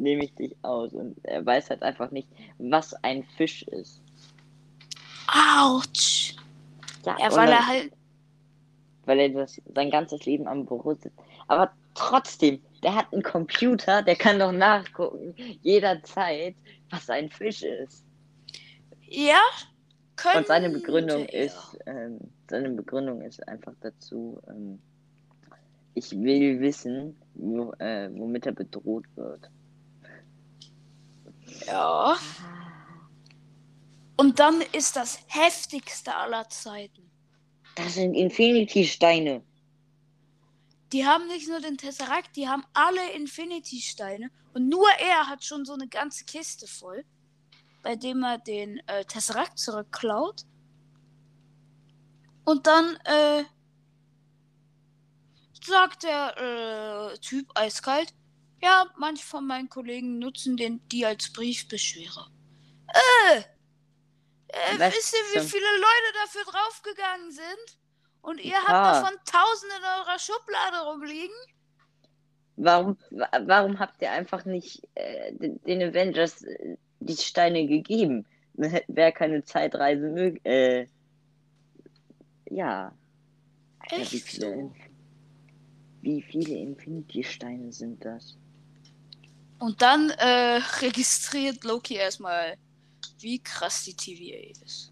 nehme 0.00 0.24
ich 0.24 0.34
dich 0.34 0.56
aus. 0.62 0.92
Und 0.92 1.16
er 1.24 1.44
weiß 1.44 1.70
halt 1.70 1.82
einfach 1.82 2.10
nicht, 2.10 2.28
was 2.58 2.94
ein 3.04 3.24
Fisch 3.36 3.62
ist. 3.64 4.00
Autsch. 5.28 6.34
Ja, 7.06 7.16
Ja, 7.18 7.34
weil 7.34 7.48
er 7.50 7.66
halt, 7.66 7.92
weil 9.04 9.20
er 9.20 9.28
das, 9.30 9.60
sein 9.74 9.90
ganzes 9.90 10.24
Leben 10.26 10.46
am 10.46 10.66
Büro 10.66 10.94
sitzt. 10.94 11.16
Aber 11.48 11.72
trotzdem, 11.94 12.60
der 12.82 12.94
hat 12.94 13.12
einen 13.12 13.22
Computer, 13.22 14.02
der 14.02 14.16
kann 14.16 14.38
doch 14.38 14.52
nachgucken, 14.52 15.34
jederzeit, 15.62 16.54
was 16.90 17.08
ein 17.10 17.30
Fisch 17.30 17.62
ist. 17.62 18.04
ja, 19.08 19.40
könnte 20.16 20.38
Und 20.38 20.46
seine 20.46 20.70
Begründung 20.70 21.26
er. 21.26 21.46
ist, 21.46 21.78
ähm, 21.86 22.18
seine 22.48 22.70
Begründung 22.70 23.22
ist 23.22 23.46
einfach 23.48 23.72
dazu, 23.80 24.40
ähm, 24.48 24.78
ich 25.94 26.12
will 26.12 26.60
wissen, 26.60 27.16
wo, 27.34 27.72
äh, 27.78 28.10
womit 28.12 28.46
er 28.46 28.52
bedroht 28.52 29.04
wird. 29.16 29.50
Ja. 31.66 32.16
Und 34.16 34.38
dann 34.38 34.60
ist 34.72 34.96
das 34.96 35.20
heftigste 35.28 36.14
aller 36.14 36.48
Zeiten. 36.50 37.10
Das 37.74 37.94
sind 37.94 38.14
Infinity-Steine. 38.14 39.42
die 40.92 41.06
haben 41.06 41.26
nicht 41.28 41.48
nur 41.48 41.60
den 41.60 41.78
Tesseract, 41.78 42.36
die 42.36 42.48
haben 42.48 42.64
alle 42.72 43.12
Infinity-Steine. 43.12 44.30
Und 44.54 44.68
nur 44.68 44.88
er 44.98 45.28
hat 45.28 45.44
schon 45.44 45.64
so 45.64 45.74
eine 45.74 45.88
ganze 45.88 46.24
Kiste 46.24 46.66
voll, 46.66 47.04
bei 47.82 47.96
dem 47.96 48.22
er 48.24 48.38
den 48.38 48.78
äh, 48.88 49.04
Tesseract 49.04 49.58
zurückklaut. 49.58 50.42
Und 52.44 52.66
dann 52.66 52.96
äh, 53.04 53.44
sagt 55.64 56.02
der 56.02 57.12
äh, 57.12 57.18
Typ 57.18 57.50
eiskalt, 57.54 58.12
ja, 58.62 58.86
manche 58.98 59.24
von 59.24 59.46
meinen 59.46 59.68
Kollegen 59.68 60.18
nutzen 60.18 60.56
den 60.56 60.86
die 60.88 61.06
als 61.06 61.32
Briefbeschwerer. 61.32 62.30
Äh, 62.88 63.38
äh 64.48 64.78
wisst 64.78 65.14
ihr, 65.14 65.40
wie 65.40 65.46
viele 65.46 65.64
Leute 65.64 66.12
dafür 66.22 66.44
draufgegangen 66.44 67.30
sind? 67.30 67.78
Und 68.22 68.38
ihr 68.40 68.52
ja. 68.52 68.62
habt 68.66 68.96
davon 68.96 69.18
tausende 69.24 69.76
in 69.76 69.84
eurer 69.84 70.18
Schublade 70.18 70.90
rumliegen? 70.90 71.36
Warum, 72.56 72.98
warum 73.46 73.78
habt 73.78 74.02
ihr 74.02 74.10
einfach 74.10 74.44
nicht 74.44 74.86
äh, 74.94 75.32
den 75.32 75.82
Avengers 75.82 76.42
äh, 76.42 76.76
die 77.00 77.16
Steine 77.16 77.66
gegeben? 77.66 78.26
Wäre 78.54 79.12
keine 79.12 79.42
Zeitreise 79.44 80.08
möglich. 80.08 80.44
Äh, 80.44 80.86
ja. 82.50 82.92
Echt? 83.90 84.12
Wie 84.12 84.20
viele, 84.20 84.70
wie 86.02 86.22
viele 86.22 86.54
Infinity-Steine 86.56 87.72
sind 87.72 88.04
das? 88.04 88.36
Und 89.60 89.82
dann 89.82 90.08
äh, 90.10 90.58
registriert 90.80 91.64
Loki 91.64 91.94
erstmal, 91.94 92.56
wie 93.18 93.38
krass 93.38 93.84
die 93.84 93.94
TVA 93.94 94.58
ist. 94.64 94.90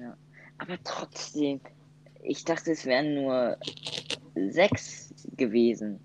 Ja. 0.00 0.16
Aber 0.58 0.78
trotzdem, 0.84 1.60
ich 2.22 2.44
dachte, 2.44 2.70
es 2.70 2.84
wären 2.84 3.14
nur 3.14 3.58
sechs 4.36 5.12
gewesen. 5.36 5.98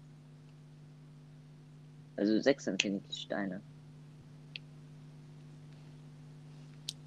Also 2.16 2.42
sechs 2.42 2.66
Infinity-Steine. 2.66 3.62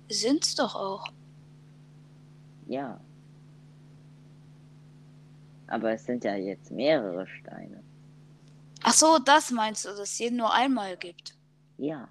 Sind's 0.09 0.55
doch 0.55 0.77
auch. 0.77 1.13
Ja. 2.69 3.01
Aber 5.67 5.93
es 5.93 6.05
sind 6.05 6.23
ja 6.23 6.37
jetzt 6.37 6.71
mehrere 6.71 7.27
Steine. 7.27 7.83
Ach 8.91 8.95
so, 8.95 9.19
das 9.19 9.53
meinst 9.53 9.85
du, 9.85 9.91
dass 9.91 10.01
es 10.01 10.19
jeden 10.19 10.39
nur 10.39 10.53
einmal 10.53 10.97
gibt? 10.97 11.35
Ja. 11.79 12.09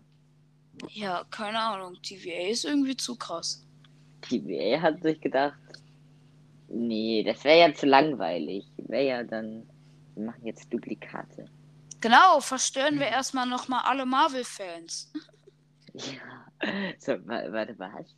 Ja, 0.88 1.26
keine 1.30 1.60
Ahnung. 1.60 1.98
TVA 2.02 2.52
ist 2.52 2.64
irgendwie 2.64 2.96
zu 2.96 3.18
krass. 3.18 3.66
TVA 4.22 4.82
hat 4.82 5.02
sich 5.04 5.20
gedacht, 5.20 5.60
Nee, 6.70 7.24
das 7.24 7.44
wäre 7.44 7.60
ja 7.60 7.74
zu 7.74 7.86
langweilig. 7.86 8.66
Wäre 8.78 9.06
ja 9.06 9.24
dann. 9.24 9.68
Wir 10.16 10.26
machen 10.26 10.46
jetzt 10.46 10.72
Duplikate. 10.72 11.50
Genau, 12.00 12.40
verstören 12.40 12.98
wir 13.00 13.08
erstmal 13.08 13.46
nochmal 13.48 13.82
alle 13.86 14.06
Marvel-Fans. 14.06 15.12
Ja. 15.94 16.46
So, 17.00 17.14
warte, 17.26 17.74
was? 17.80 18.14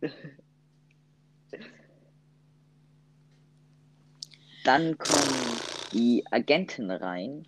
Dann 4.64 4.96
kommen 4.96 5.60
die 5.92 6.24
Agenten 6.30 6.90
rein. 6.90 7.46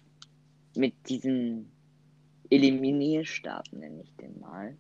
Mit 0.77 1.09
diesem 1.09 1.71
Eliminierstab, 2.51 3.65
nenne 3.73 4.03
ich 4.03 4.15
den 4.17 4.41
mal. 4.41 4.77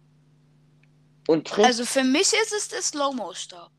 Und 1.26 1.58
also 1.58 1.84
für 1.84 2.04
mich 2.04 2.32
ist 2.32 2.52
es 2.56 2.68
der 2.68 2.82
Slow-Mo-Stab. 2.82 3.70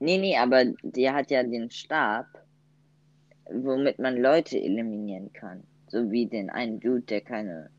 Nee, 0.00 0.18
nee, 0.18 0.36
aber 0.36 0.64
der 0.82 1.14
hat 1.14 1.30
ja 1.30 1.42
den 1.42 1.70
Stab, 1.70 2.26
womit 3.50 3.98
man 3.98 4.16
Leute 4.16 4.58
eliminieren 4.58 5.32
kann. 5.32 5.64
So 5.88 6.10
wie 6.10 6.26
den 6.26 6.50
einen 6.50 6.80
Dude, 6.80 7.02
der 7.02 7.20
keine 7.20 7.70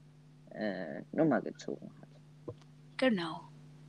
äh, 0.52 1.02
Nummer 1.12 1.42
gezogen 1.42 1.90
hat. 2.02 2.56
Genau. 2.98 3.42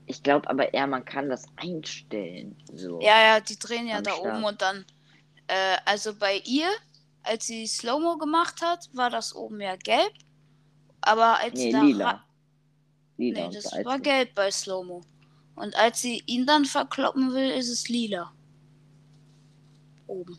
Ich 0.07 0.23
glaube 0.23 0.49
aber 0.49 0.73
eher, 0.73 0.87
man 0.87 1.05
kann 1.05 1.29
das 1.29 1.47
einstellen. 1.57 2.57
So 2.73 3.01
ja, 3.01 3.21
ja, 3.23 3.41
die 3.41 3.59
drehen 3.59 3.87
ja 3.87 4.01
da 4.01 4.13
Stab. 4.13 4.25
oben 4.25 4.45
und 4.45 4.63
dann. 4.63 4.85
Äh, 5.47 5.77
also 5.85 6.15
bei 6.15 6.41
ihr, 6.45 6.69
als 7.23 7.47
sie 7.47 7.67
Slow-Mo 7.67 8.19
gemacht 8.19 8.63
hat, 8.63 8.89
war 8.93 9.11
das 9.11 9.35
oben 9.35 9.61
ja 9.61 9.77
gelb. 9.77 10.13
Aber 11.01 11.39
als 11.39 11.55
nee, 11.55 11.73
da. 11.73 11.83
Lila. 11.83 12.25
lila 13.17 13.49
nee, 13.49 13.55
das 13.55 13.73
war 13.85 13.99
gelb 13.99 14.35
bei 14.35 14.51
Slow-Mo. 14.51 15.03
Und 15.55 15.77
als 15.77 16.01
sie 16.01 16.23
ihn 16.27 16.47
dann 16.47 16.65
verkloppen 16.65 17.33
will, 17.33 17.51
ist 17.51 17.69
es 17.69 17.89
lila. 17.89 18.33
Oben. 20.07 20.39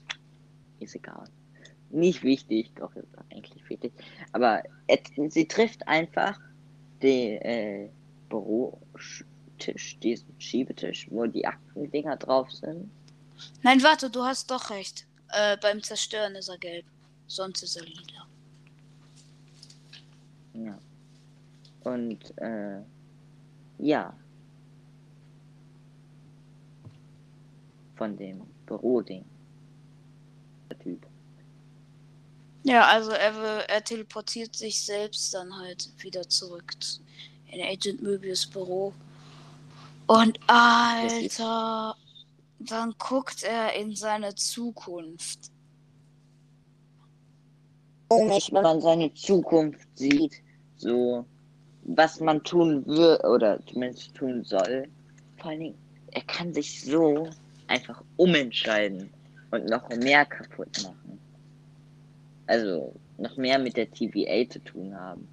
Ist 0.80 0.96
egal. 0.96 1.26
Nicht 1.92 2.24
wichtig, 2.24 2.72
doch 2.76 2.96
ist 2.96 3.08
eigentlich 3.30 3.70
wichtig. 3.70 3.94
Aber 4.32 4.64
sie 5.28 5.48
trifft 5.48 5.88
einfach 5.88 6.40
den 7.02 7.42
äh, 7.42 7.90
Bürotisch, 8.30 9.26
diesen 10.02 10.34
Schiebetisch, 10.40 11.08
wo 11.12 11.26
die 11.26 11.46
Aktendinger 11.46 12.16
drauf 12.16 12.52
sind. 12.52 12.90
Nein, 13.62 13.84
warte, 13.84 14.10
du 14.10 14.24
hast 14.24 14.50
doch 14.50 14.70
recht. 14.70 15.06
Äh, 15.34 15.58
beim 15.58 15.82
Zerstören 15.82 16.36
ist 16.36 16.50
er 16.50 16.58
gelb. 16.58 16.86
Sonst 17.28 17.64
ist 17.64 17.78
er 17.78 17.84
lila. 17.84 18.28
Ja. 20.54 20.78
Und 21.84 22.38
äh, 22.38 22.82
ja, 23.80 24.14
von 28.02 28.18
dem 28.18 28.42
Büroding. 28.66 29.24
Der 30.70 30.80
Typ. 30.80 31.06
Ja, 32.64 32.88
also 32.88 33.12
er, 33.12 33.70
er 33.70 33.84
teleportiert 33.84 34.56
sich 34.56 34.84
selbst 34.84 35.32
dann 35.36 35.56
halt 35.56 35.90
wieder 36.00 36.28
zurück 36.28 36.74
in 37.52 37.62
Agent 37.62 38.02
Möbius 38.02 38.48
Büro. 38.48 38.92
Und 40.08 40.40
Alter, 40.48 41.96
dann 42.70 42.94
guckt 42.98 43.44
er 43.44 43.74
in 43.74 43.96
seine 43.96 44.36
Zukunft. 44.36 45.52
Komisch, 48.10 48.52
wenn 48.52 48.64
man 48.64 48.82
seine 48.82 49.14
Zukunft 49.14 49.88
sieht, 49.96 50.42
so 50.78 51.26
was 51.84 52.20
man 52.20 52.44
tun 52.44 52.86
will 52.86 53.18
oder 53.24 53.60
zumindest 53.66 54.14
tun 54.16 54.44
soll. 54.44 54.88
Vor 55.38 55.52
allen 55.52 55.60
Dingen, 55.60 55.78
er 56.12 56.22
kann 56.24 56.54
sich 56.54 56.84
so 56.84 57.30
einfach 57.68 58.04
umentscheiden 58.18 59.10
und 59.52 59.66
noch 59.70 59.88
mehr 59.90 60.26
kaputt 60.26 60.84
machen. 60.84 61.20
Also 62.48 62.94
noch 63.18 63.38
mehr 63.38 63.60
mit 63.60 63.78
der 63.78 63.90
TVA 63.90 64.50
zu 64.50 64.60
tun 64.60 64.94
haben. 64.94 65.28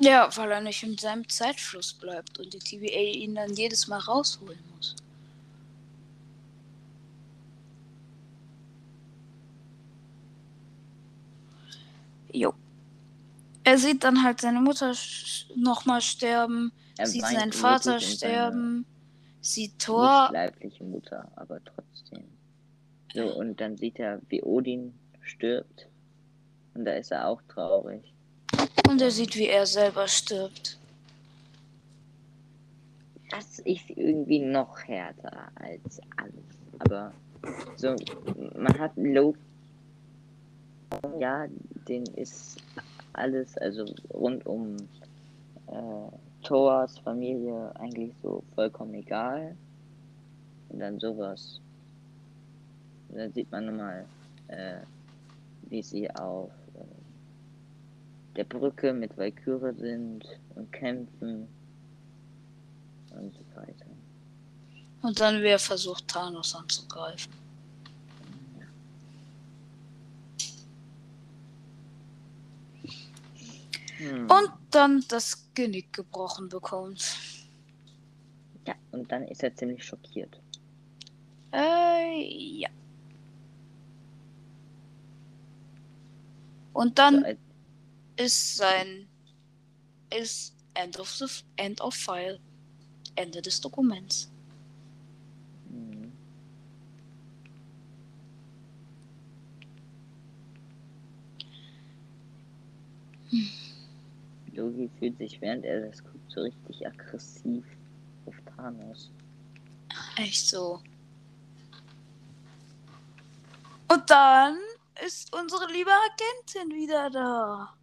Ja, 0.00 0.34
weil 0.34 0.50
er 0.50 0.62
nicht 0.62 0.82
in 0.82 0.96
seinem 0.96 1.28
Zeitfluss 1.28 1.92
bleibt 1.92 2.38
und 2.38 2.54
die 2.54 2.58
TVA 2.58 3.18
ihn 3.18 3.34
dann 3.34 3.52
jedes 3.52 3.86
Mal 3.86 3.98
rausholen 3.98 4.58
muss. 4.74 4.96
Jo. 12.32 12.54
Er 13.62 13.76
sieht 13.76 14.02
dann 14.02 14.22
halt 14.24 14.40
seine 14.40 14.60
Mutter 14.60 14.94
nochmal 15.54 16.00
sterben, 16.00 16.72
er 16.96 17.06
sieht 17.06 17.26
seinen 17.26 17.52
Vater 17.52 18.00
sterben. 18.00 18.86
Sieht 19.42 19.78
Thor. 19.78 20.24
Nicht 20.24 20.32
leibliche 20.32 20.84
Mutter, 20.84 21.30
aber 21.36 21.60
trotzdem. 21.64 22.24
So, 23.14 23.34
und 23.36 23.60
dann 23.60 23.76
sieht 23.76 23.98
er, 23.98 24.20
wie 24.28 24.42
Odin 24.42 24.94
stirbt. 25.20 25.88
Und 26.74 26.84
da 26.86 26.92
ist 26.92 27.10
er 27.10 27.26
auch 27.26 27.42
traurig. 27.48 28.14
Und 28.90 29.00
er 29.00 29.12
sieht, 29.12 29.36
wie 29.36 29.46
er 29.46 29.66
selber 29.66 30.08
stirbt. 30.08 30.76
Das 33.30 33.60
ist 33.60 33.88
irgendwie 33.90 34.40
noch 34.40 34.80
härter 34.80 35.48
als 35.54 36.00
alles. 36.16 36.44
Aber 36.80 37.12
so, 37.76 37.94
man 38.56 38.76
hat 38.80 38.90
Loki. 38.96 39.38
Ja, 41.20 41.46
den 41.86 42.04
ist 42.16 42.60
alles, 43.12 43.56
also 43.58 43.84
rund 44.12 44.44
um 44.44 44.76
äh, 45.68 46.42
Thors 46.42 46.98
Familie 46.98 47.70
eigentlich 47.78 48.12
so 48.24 48.42
vollkommen 48.56 48.94
egal. 48.94 49.54
Und 50.70 50.80
dann 50.80 50.98
sowas. 50.98 51.60
Und 53.08 53.18
dann 53.18 53.32
sieht 53.32 53.52
man 53.52 53.66
nochmal, 53.66 54.04
äh, 54.48 54.80
wie 55.68 55.80
sie 55.80 56.10
auf 56.10 56.50
der 58.36 58.44
Brücke 58.44 58.92
mit 58.92 59.16
Valkyrie 59.16 59.74
sind 59.74 60.24
und 60.54 60.72
kämpfen 60.72 61.48
und 63.10 63.34
so 63.34 63.56
weiter. 63.56 63.86
Und 65.02 65.18
dann 65.18 65.42
wer 65.42 65.58
versucht 65.58 66.08
Thanos 66.08 66.54
anzugreifen. 66.54 67.32
Hm. 73.96 74.30
Und 74.30 74.50
dann 74.70 75.04
das 75.08 75.46
Genick 75.54 75.92
gebrochen 75.92 76.48
bekommt. 76.48 77.18
Ja, 78.66 78.74
und 78.92 79.10
dann 79.10 79.24
ist 79.24 79.42
er 79.42 79.54
ziemlich 79.54 79.84
schockiert. 79.84 80.40
Äh, 81.52 82.60
ja. 82.60 82.68
Und 86.72 86.98
dann 86.98 87.24
So, 87.24 87.49
ist 88.20 88.56
sein 88.56 89.08
ist 90.10 90.54
End 90.74 90.98
of 90.98 91.08
the 91.08 91.26
End 91.56 91.80
of 91.80 91.94
File. 91.94 92.38
Ende 93.16 93.42
des 93.42 93.60
Dokuments. 93.60 94.30
Mhm. 95.68 96.12
Logi 104.52 104.90
fühlt 104.98 105.18
sich, 105.18 105.40
während 105.40 105.64
er 105.64 105.86
das 105.86 106.02
guckt, 106.02 106.30
so 106.30 106.42
richtig 106.42 106.86
aggressiv 106.86 107.64
auf 108.26 108.34
Thanos. 108.56 109.10
Echt 110.16 110.46
so. 110.46 110.80
Und 113.88 114.08
dann 114.08 114.56
ist 115.04 115.34
unsere 115.34 115.66
liebe 115.72 115.90
Agentin 115.90 116.70
wieder 116.76 117.10
da. 117.10 117.74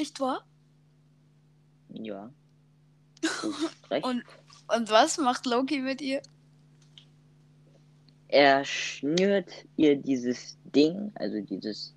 Nicht 0.00 0.18
wahr? 0.18 0.44
Ja. 1.92 2.30
Und, 4.02 4.24
und 4.68 4.90
was 4.90 5.18
macht 5.18 5.46
Loki 5.46 5.80
mit 5.80 6.00
ihr? 6.00 6.22
er 8.32 8.64
schnürt 8.64 9.50
ihr 9.76 9.96
dieses 9.96 10.56
Ding, 10.64 11.12
also 11.16 11.40
dieses 11.40 11.92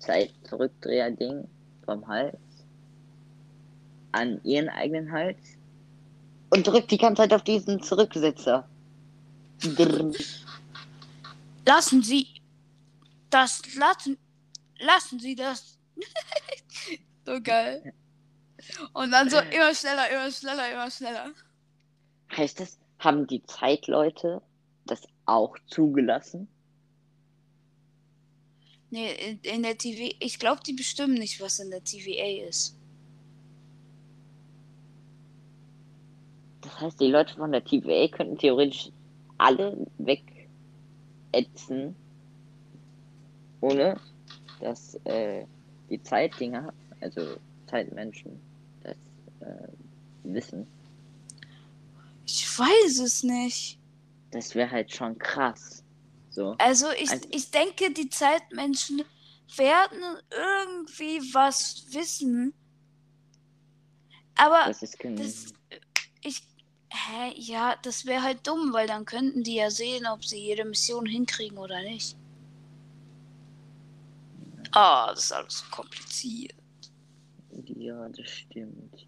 Zeitzurückdreher-Ding 0.00 1.48
vom 1.84 2.06
Hals 2.06 2.36
an 4.12 4.40
ihren 4.44 4.68
eigenen 4.68 5.10
Hals 5.10 5.38
und 6.50 6.66
drückt 6.66 6.90
die 6.90 6.98
ganze 6.98 7.22
Zeit 7.22 7.32
auf 7.32 7.42
diesen 7.42 7.82
Zurücksitzer. 7.82 8.68
Drrr. 9.60 10.12
Lassen 11.66 12.02
Sie 12.02 12.26
das, 13.30 13.62
lassen, 13.74 14.16
lassen 14.78 15.18
Sie 15.18 15.34
das. 15.34 15.78
so 17.28 17.40
geil. 17.42 17.92
Und 18.92 19.12
dann 19.12 19.30
so 19.30 19.38
immer 19.38 19.74
schneller, 19.74 20.10
immer 20.10 20.30
schneller, 20.30 20.72
immer 20.72 20.90
schneller. 20.90 21.30
Heißt 22.36 22.60
das, 22.60 22.78
haben 22.98 23.26
die 23.26 23.42
Zeitleute 23.44 24.42
das 24.86 25.02
auch 25.26 25.56
zugelassen? 25.66 26.48
Nee, 28.90 29.12
in, 29.12 29.40
in 29.42 29.62
der 29.62 29.76
TV, 29.76 30.14
ich 30.18 30.38
glaube, 30.38 30.62
die 30.66 30.72
bestimmen 30.72 31.14
nicht, 31.14 31.40
was 31.40 31.58
in 31.60 31.70
der 31.70 31.84
TVA 31.84 32.48
ist. 32.48 32.74
Das 36.62 36.80
heißt, 36.80 37.00
die 37.00 37.08
Leute 37.08 37.34
von 37.34 37.52
der 37.52 37.64
TVA 37.64 38.08
könnten 38.08 38.38
theoretisch 38.38 38.90
alle 39.36 39.86
wegätzen, 39.98 41.94
ohne 43.60 44.00
dass 44.60 44.94
äh, 45.04 45.44
die 45.90 46.02
Zeitdinger, 46.02 46.72
also 47.00 47.36
Zeitmenschen, 47.68 48.40
das 48.82 48.96
äh, 49.40 49.68
wissen. 50.24 50.66
Ich 52.26 52.58
weiß 52.58 52.98
es 53.00 53.22
nicht. 53.22 53.78
Das 54.30 54.54
wäre 54.54 54.70
halt 54.70 54.92
schon 54.92 55.18
krass. 55.18 55.82
So. 56.30 56.54
Also 56.58 56.90
ich, 56.92 57.10
Also- 57.10 57.28
ich 57.30 57.50
denke, 57.50 57.90
die 57.92 58.08
Zeitmenschen 58.10 59.02
werden 59.56 60.00
irgendwie 60.30 61.20
was 61.34 61.84
wissen. 61.92 62.52
Aber 64.34 64.64
Das 64.66 64.82
ist 64.82 64.96
das, 65.02 65.46
ich, 66.22 66.42
hä, 66.90 67.32
ja, 67.34 67.74
das 67.82 68.06
wäre 68.06 68.22
halt 68.22 68.46
dumm, 68.46 68.72
weil 68.72 68.86
dann 68.86 69.04
könnten 69.04 69.42
die 69.42 69.56
ja 69.56 69.70
sehen, 69.70 70.06
ob 70.06 70.24
sie 70.24 70.38
jede 70.38 70.64
Mission 70.64 71.06
hinkriegen 71.06 71.58
oder 71.58 71.82
nicht. 71.82 72.16
Ah, 74.72 75.10
das 75.10 75.24
ist 75.24 75.32
alles 75.32 75.58
so 75.58 75.64
kompliziert. 75.70 76.54
Ja, 77.64 78.08
das 78.08 78.28
stimmt. 78.28 79.06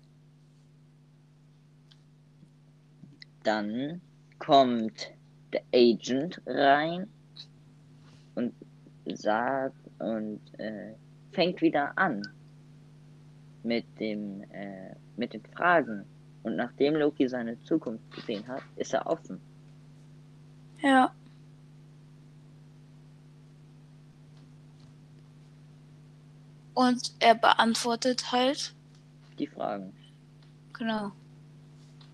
Dann 3.42 4.01
kommt 4.38 5.12
der 5.53 5.62
Agent 5.74 6.40
rein 6.46 7.09
und 8.34 8.55
sagt 9.07 9.76
und 9.98 10.40
äh, 10.59 10.94
fängt 11.32 11.62
wieder 11.62 11.96
an 11.96 12.22
mit 13.62 13.84
dem 13.98 14.42
äh, 14.51 14.94
mit 15.16 15.32
den 15.32 15.42
Fragen. 15.42 16.05
Und 16.42 16.57
nachdem 16.57 16.96
Loki 16.96 17.28
seine 17.28 17.61
Zukunft 17.61 18.11
gesehen 18.11 18.46
hat, 18.48 18.62
ist 18.76 18.94
er 18.94 19.07
offen. 19.07 19.40
Ja. 20.82 21.14
Und 26.80 27.12
er 27.18 27.34
beantwortet 27.34 28.32
halt, 28.32 28.72
Die 29.38 29.46
Fragen. 29.46 29.92
genau. 30.72 31.12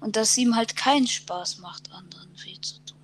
Und 0.01 0.17
dass 0.17 0.37
ihm 0.37 0.57
halt 0.57 0.75
keinen 0.75 1.07
Spaß 1.07 1.59
macht, 1.59 1.89
anderen 1.93 2.31
weh 2.45 2.61
zu 2.61 2.81
tun. 2.85 2.99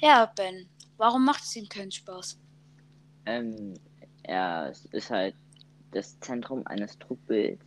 Ja, 0.00 0.26
Ben, 0.26 0.66
warum 0.96 1.24
macht 1.24 1.44
es 1.44 1.54
ihm 1.54 1.68
keinen 1.68 1.92
Spaß? 1.92 2.36
Ähm, 3.26 3.74
er 4.24 4.72
ist 4.90 5.10
halt 5.10 5.36
das 5.92 6.18
Zentrum 6.18 6.66
eines 6.66 6.98
Trugbilds 6.98 7.64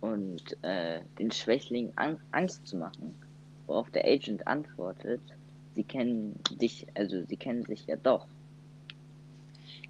und 0.00 0.56
äh, 0.62 1.02
den 1.18 1.30
Schwächlingen 1.30 1.92
an 1.98 2.18
Angst 2.30 2.66
zu 2.66 2.76
machen. 2.78 3.14
Worauf 3.66 3.90
der 3.90 4.06
Agent 4.06 4.46
antwortet, 4.46 5.20
sie 5.74 5.84
kennen 5.84 6.40
dich, 6.50 6.86
also 6.94 7.22
sie 7.26 7.36
kennen 7.36 7.64
sich 7.66 7.86
ja 7.86 7.96
doch. 7.96 8.26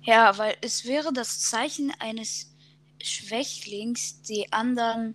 Ja, 0.05 0.37
weil 0.39 0.57
es 0.61 0.85
wäre 0.85 1.13
das 1.13 1.41
Zeichen 1.41 1.93
eines 1.99 2.51
Schwächlings, 3.01 4.21
die 4.23 4.53
anderen, 4.53 5.15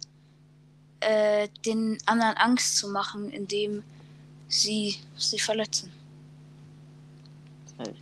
äh, 1.01 1.49
den 1.65 1.97
anderen 2.05 2.35
Angst 2.37 2.77
zu 2.77 2.89
machen, 2.89 3.29
indem 3.31 3.83
sie 4.47 4.97
sie 5.17 5.39
verletzen. 5.39 5.91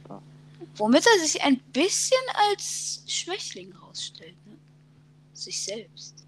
Wahr. 0.07 0.21
Womit 0.77 1.05
er 1.05 1.25
sich 1.25 1.41
ein 1.41 1.57
bisschen 1.73 2.17
als 2.49 3.03
Schwächling 3.07 3.73
rausstellt, 3.73 4.35
ne? 4.45 4.57
Sich 5.33 5.63
selbst. 5.63 6.25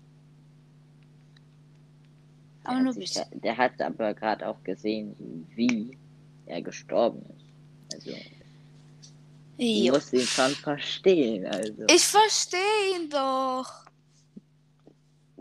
Der 2.63 2.71
Aber 2.71 2.79
nur 2.79 2.89
ein 2.89 2.93
sich 2.93 3.13
bisschen. 3.13 3.41
Der 3.41 3.57
hat 3.57 3.81
aber 3.81 4.13
gerade 4.13 4.47
auch 4.47 4.61
gesehen, 4.63 5.47
wie 5.55 5.97
er 6.45 6.61
gestorben 6.61 7.21
ist. 7.21 7.95
Also, 7.95 8.17
Jo. 9.57 9.93
musst 9.93 10.13
ihn 10.13 10.21
schon 10.21 10.51
verstehen. 10.55 11.45
Also, 11.47 11.83
Ich 11.89 12.05
verstehe 12.05 12.95
ihn 12.95 13.09
doch. 13.09 13.67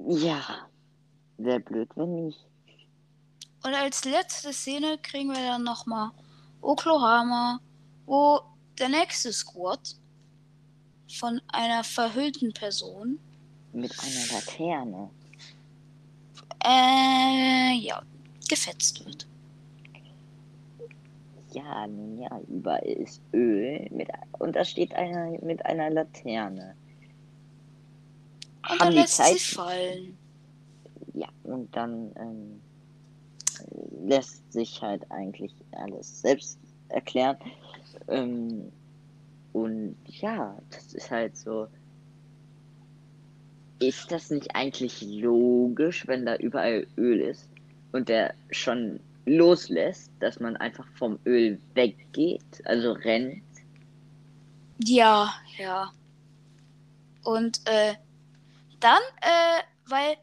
ja, 0.09 0.43
wäre 1.39 1.61
blöd, 1.61 1.89
wenn 1.97 2.27
nicht. 2.27 2.39
Und 3.65 3.75
als 3.75 4.05
letzte 4.05 4.53
Szene 4.53 4.99
kriegen 5.03 5.31
wir 5.31 5.41
dann 5.47 5.65
nochmal 5.65 6.11
Oklahoma, 6.63 7.61
wo 8.07 8.41
der 8.79 8.89
nächste 8.89 9.33
Squad 9.33 9.81
von 11.19 11.41
einer 11.49 11.83
verhüllten 11.85 12.53
Person, 12.53 13.19
Mit 13.73 13.93
einer 13.99 14.33
Laterne. 14.41 15.11
äh, 16.65 17.75
ja, 17.79 18.03
gefetzt 18.49 19.05
wird. 19.05 19.27
Ja, 21.57 21.87
nun 21.87 22.19
ja, 22.19 22.39
überall 22.49 22.85
ist 22.85 23.23
Öl 23.33 23.87
mit, 23.91 24.09
und 24.39 24.55
da 24.57 24.63
steht 24.63 24.95
einer 24.95 25.31
mit 25.43 25.65
einer 25.65 25.89
Laterne. 25.89 26.75
Und 28.63 28.69
Haben 28.69 28.79
dann 28.79 28.91
die 28.91 28.99
lässt 28.99 29.17
Zeit- 29.17 29.39
sie 29.39 29.55
fallen. 29.55 30.19
Ja, 31.15 31.29
und 31.45 31.75
dann 31.75 32.13
ähm, 32.17 32.61
lässt 34.07 34.53
sich 34.53 34.83
halt 34.83 35.11
eigentlich 35.11 35.55
alles 35.73 36.21
selbst 36.21 36.59
erklären. 36.91 37.39
Ähm, 38.09 38.71
und 39.55 39.97
ja, 40.21 40.59
das 40.71 40.93
ist 40.93 41.11
halt 41.11 41.39
so. 41.39 41.69
Ist 43.79 44.11
das 44.11 44.29
nicht 44.31 44.55
eigentlich 44.55 45.01
logisch, 45.01 46.07
wenn 46.07 46.27
da 46.27 46.37
überall 46.37 46.87
Öl 46.99 47.21
ist 47.21 47.49
und 47.93 48.11
der 48.11 48.35
schon 48.51 49.01
loslässt, 49.27 50.11
dass 50.21 50.41
man 50.41 50.57
einfach 50.57 50.87
vom 50.97 51.19
Öl 51.27 51.61
weggeht, 51.75 52.65
also 52.65 52.93
rennt? 52.93 53.43
Ja, 54.85 55.35
ja. 55.59 55.93
Und 57.25 57.61
äh, 57.67 57.95
dann, 58.81 59.03
äh, 59.21 59.63
weil 59.89 60.17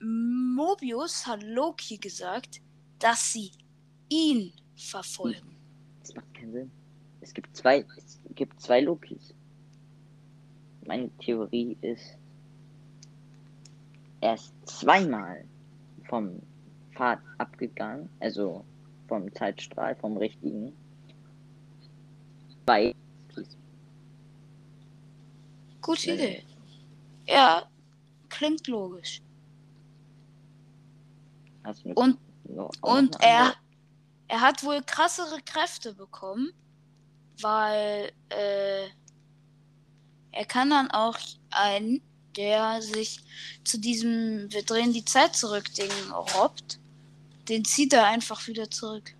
Mobius 0.00 1.26
hat 1.26 1.42
Loki 1.42 1.96
gesagt, 1.98 2.60
dass 2.98 3.32
sie 3.32 3.52
ihn 4.08 4.52
verfolgen. 4.76 5.56
Das 6.00 6.14
macht 6.14 6.34
keinen 6.34 6.52
Sinn. 6.52 6.70
Es 7.20 7.32
gibt 7.32 7.56
zwei, 7.56 7.84
es 7.96 8.20
gibt 8.34 8.60
zwei 8.60 8.80
Lokis. 8.80 9.34
Meine 10.84 11.10
Theorie 11.18 11.76
ist, 11.80 12.18
er 14.20 14.34
ist 14.34 14.52
zweimal 14.64 15.44
vom 16.08 16.42
Pfad 16.94 17.20
abgegangen, 17.38 18.08
also 18.20 18.64
vom 19.08 19.32
Zeitstrahl, 19.34 19.96
vom 19.96 20.16
richtigen, 20.16 20.72
weil 22.66 22.94
Gute 25.82 26.12
Idee. 26.12 26.44
Ja, 27.26 27.68
klingt 28.28 28.68
logisch. 28.68 29.20
Und, 31.94 32.18
und 32.80 33.16
er, 33.20 33.54
er 34.28 34.40
hat 34.40 34.62
wohl 34.64 34.82
krassere 34.82 35.40
Kräfte 35.44 35.92
bekommen, 35.92 36.52
weil 37.40 38.12
äh, 38.28 38.86
er 40.32 40.44
kann 40.46 40.70
dann 40.70 40.90
auch 40.90 41.18
einen, 41.50 42.00
der 42.36 42.80
sich 42.80 43.20
zu 43.64 43.78
diesem 43.78 44.50
Wir 44.52 44.62
drehen 44.62 44.92
die 44.92 45.04
Zeit 45.04 45.36
zurück 45.36 45.72
Ding 45.74 45.90
robbt, 46.10 46.78
den 47.48 47.64
zieht 47.64 47.92
er 47.92 48.06
einfach 48.06 48.46
wieder 48.46 48.70
zurück. 48.70 49.14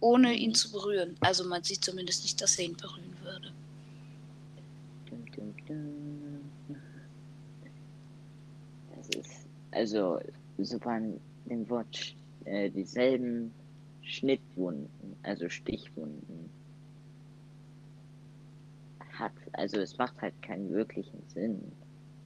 Ohne 0.00 0.34
ihn 0.34 0.54
zu 0.54 0.72
berühren. 0.72 1.16
Also 1.20 1.44
man 1.44 1.62
sieht 1.62 1.84
zumindest 1.84 2.22
nicht, 2.22 2.40
dass 2.40 2.58
er 2.58 2.66
ihn 2.66 2.76
berühren 2.76 3.16
würde. 3.22 3.52
Das 8.96 9.08
ist, 9.08 9.46
also, 9.70 10.18
sobald 10.58 11.20
dem 11.46 11.68
Wort 11.68 12.14
äh, 12.44 12.70
dieselben 12.70 13.52
Schnittwunden, 14.02 15.16
also 15.22 15.48
Stichwunden, 15.48 16.50
hat, 19.12 19.32
also 19.52 19.78
es 19.78 19.96
macht 19.98 20.20
halt 20.20 20.40
keinen 20.42 20.70
wirklichen 20.70 21.22
Sinn, 21.28 21.72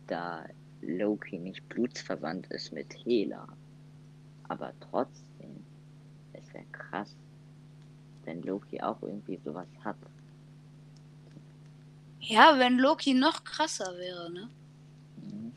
da 0.07 0.47
Loki 0.81 1.39
nicht 1.39 1.69
blutsverwandt 1.69 2.47
ist 2.49 2.73
mit 2.73 2.93
Hela. 2.93 3.49
Aber 4.49 4.73
trotzdem, 4.81 5.65
es 6.33 6.53
wäre 6.53 6.65
krass, 6.73 7.15
wenn 8.25 8.43
Loki 8.43 8.81
auch 8.81 9.01
irgendwie 9.03 9.41
sowas 9.45 9.69
hat. 9.85 9.97
Ja, 12.21 12.59
wenn 12.59 12.79
Loki 12.79 13.15
noch 13.15 13.45
krasser 13.45 13.97
wäre, 13.97 14.31
ne? 14.33 14.51
Mhm. 15.17 15.53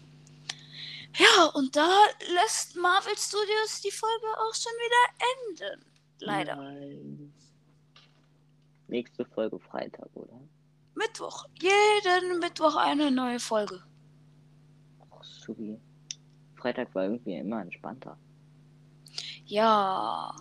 Ja, 1.18 1.46
und 1.56 1.76
da 1.76 1.90
lässt 2.34 2.76
Marvel 2.76 3.18
Studios 3.18 3.82
die 3.82 3.92
Folge 3.92 4.28
auch 4.38 4.54
schon 4.54 4.74
wieder 4.74 5.74
enden. 5.74 5.86
Leider. 6.20 6.56
Nein. 6.56 7.34
Nächste 8.88 9.26
Folge 9.26 9.60
Freitag, 9.60 10.10
oder? 10.16 10.40
Mittwoch. 10.96 11.46
Jeden 11.60 12.40
Mittwoch 12.40 12.76
eine 12.76 13.10
neue 13.10 13.40
Folge. 13.40 13.82
Ach, 15.12 15.24
supi. 15.24 15.80
Freitag 16.56 16.94
war 16.94 17.04
irgendwie 17.04 17.36
immer 17.36 17.62
entspannter. 17.62 18.18
Ja. 19.50 20.36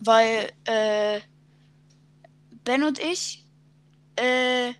Weil, 0.00 0.52
äh, 0.64 1.20
Ben 2.64 2.82
und 2.82 2.98
ich, 2.98 3.42
äh, 4.16 4.74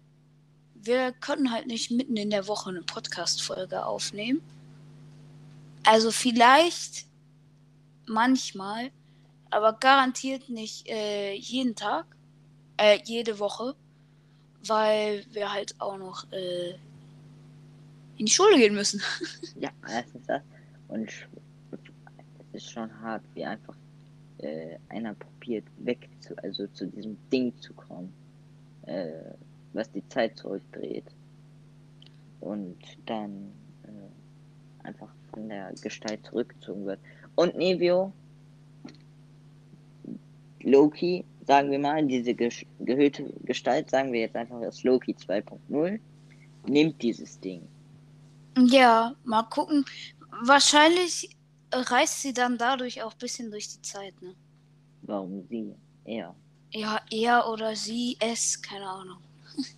wir 0.75 1.13
können 1.13 1.51
halt 1.51 1.67
nicht 1.67 1.91
mitten 1.91 2.17
in 2.17 2.29
der 2.31 2.47
Woche 2.47 2.69
eine 2.71 2.83
Podcast-Folge 2.83 3.87
aufnehmen. 3.87 4.43
Also 5.85 6.11
vielleicht 6.11 7.07
manchmal, 8.07 8.91
aber 9.51 9.73
garantiert 9.75 10.51
nicht 10.51 10.87
äh, 10.89 11.33
jeden 11.35 11.75
Tag, 11.75 12.05
äh, 12.77 12.99
jede 13.05 13.39
Woche, 13.39 13.75
weil 14.67 15.25
wir 15.31 15.53
halt 15.53 15.75
auch 15.81 15.97
noch 15.97 16.31
äh, 16.33 16.73
in 18.19 18.27
die 18.27 18.33
Schule 18.33 18.57
gehen 18.59 18.75
müssen. 18.75 19.03
Ja, 19.59 19.71
das. 20.27 20.43
Und 20.89 21.09
sch- 21.11 21.27
es 21.34 21.34
ist 22.55 22.71
schon 22.71 22.91
hart, 23.01 23.23
wie 23.35 23.45
einfach 23.45 23.77
äh, 24.39 24.77
einer 24.89 25.15
probiert, 25.15 25.65
weg 25.79 26.09
zu, 26.21 26.37
also 26.43 26.67
zu 26.69 26.87
diesem 26.87 27.17
Ding 27.33 27.53
zu 27.61 27.73
kommen, 27.75 28.13
äh, 28.87 29.09
was 29.73 29.91
die 29.93 30.07
Zeit 30.09 30.37
zurückdreht. 30.39 31.05
Und 32.41 32.77
dann 33.07 33.53
äh, 33.85 34.87
einfach 34.87 35.09
von 35.33 35.49
der 35.49 35.73
Gestalt 35.81 36.25
zurückgezogen 36.27 36.87
wird. 36.87 37.01
Und 37.35 37.57
Nevio, 37.57 38.13
Loki, 40.63 41.25
sagen 41.47 41.71
wir 41.71 41.79
mal, 41.79 42.05
diese 42.07 42.31
gesch- 42.31 42.67
gehüllte 42.81 43.25
Gestalt, 43.45 43.91
sagen 43.91 44.13
wir 44.13 44.21
jetzt 44.21 44.37
einfach, 44.37 44.61
ist 44.63 44.83
Loki 44.85 45.13
2.0, 45.15 45.99
nimmt 46.67 47.03
dieses 47.03 47.39
Ding. 47.41 47.63
Ja, 48.57 49.15
mal 49.25 49.43
gucken. 49.45 49.85
Wahrscheinlich 50.45 51.34
reist 51.83 52.23
sie 52.23 52.33
dann 52.33 52.59
dadurch 52.59 53.03
auch 53.03 53.13
ein 53.13 53.19
bisschen 53.19 53.51
durch 53.51 53.69
die 53.69 53.83
Zeit, 53.83 54.21
ne? 54.23 54.35
Warum 55.03 55.47
sie? 55.49 55.75
Er 56.05 56.35
Ja, 56.73 57.01
er 57.11 57.49
oder 57.49 57.75
sie, 57.77 58.17
es, 58.21 58.61
keine 58.61 58.89
Ahnung. 58.89 59.19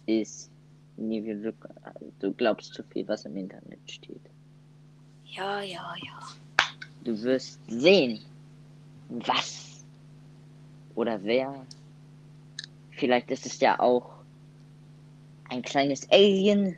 ist. 0.07 0.51
Nevio, 0.97 1.35
du, 1.35 1.53
du 2.21 2.33
glaubst 2.33 2.73
zu 2.73 2.83
viel, 2.83 3.07
was 3.07 3.25
im 3.27 3.37
Internet 3.37 3.79
steht. 3.87 4.21
Ja, 5.27 5.61
ja, 5.61 5.95
ja. 6.03 6.19
Du 7.05 7.21
wirst 7.23 7.59
sehen, 7.69 8.21
was 9.11 9.85
oder 10.95 11.23
wer. 11.23 11.67
Vielleicht 12.93 13.31
ist 13.31 13.45
es 13.45 13.61
ja 13.61 13.79
auch 13.79 14.11
ein 15.51 15.63
kleines 15.63 16.11
Alien, 16.11 16.77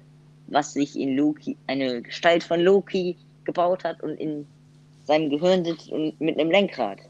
was 0.49 0.73
sich 0.73 0.99
in 0.99 1.17
Loki, 1.17 1.57
eine 1.67 2.03
Gestalt 2.03 2.43
von 2.43 2.61
Loki 2.61 3.17
gebaut 3.45 3.85
hat 3.85 4.03
und 4.03 4.17
in 4.17 4.47
seinem 5.09 5.31
Gehirn 5.31 5.65
sitzt 5.65 5.89
und 5.91 6.21
mit 6.21 6.39
einem 6.39 6.51
Lenkrad. 6.51 7.01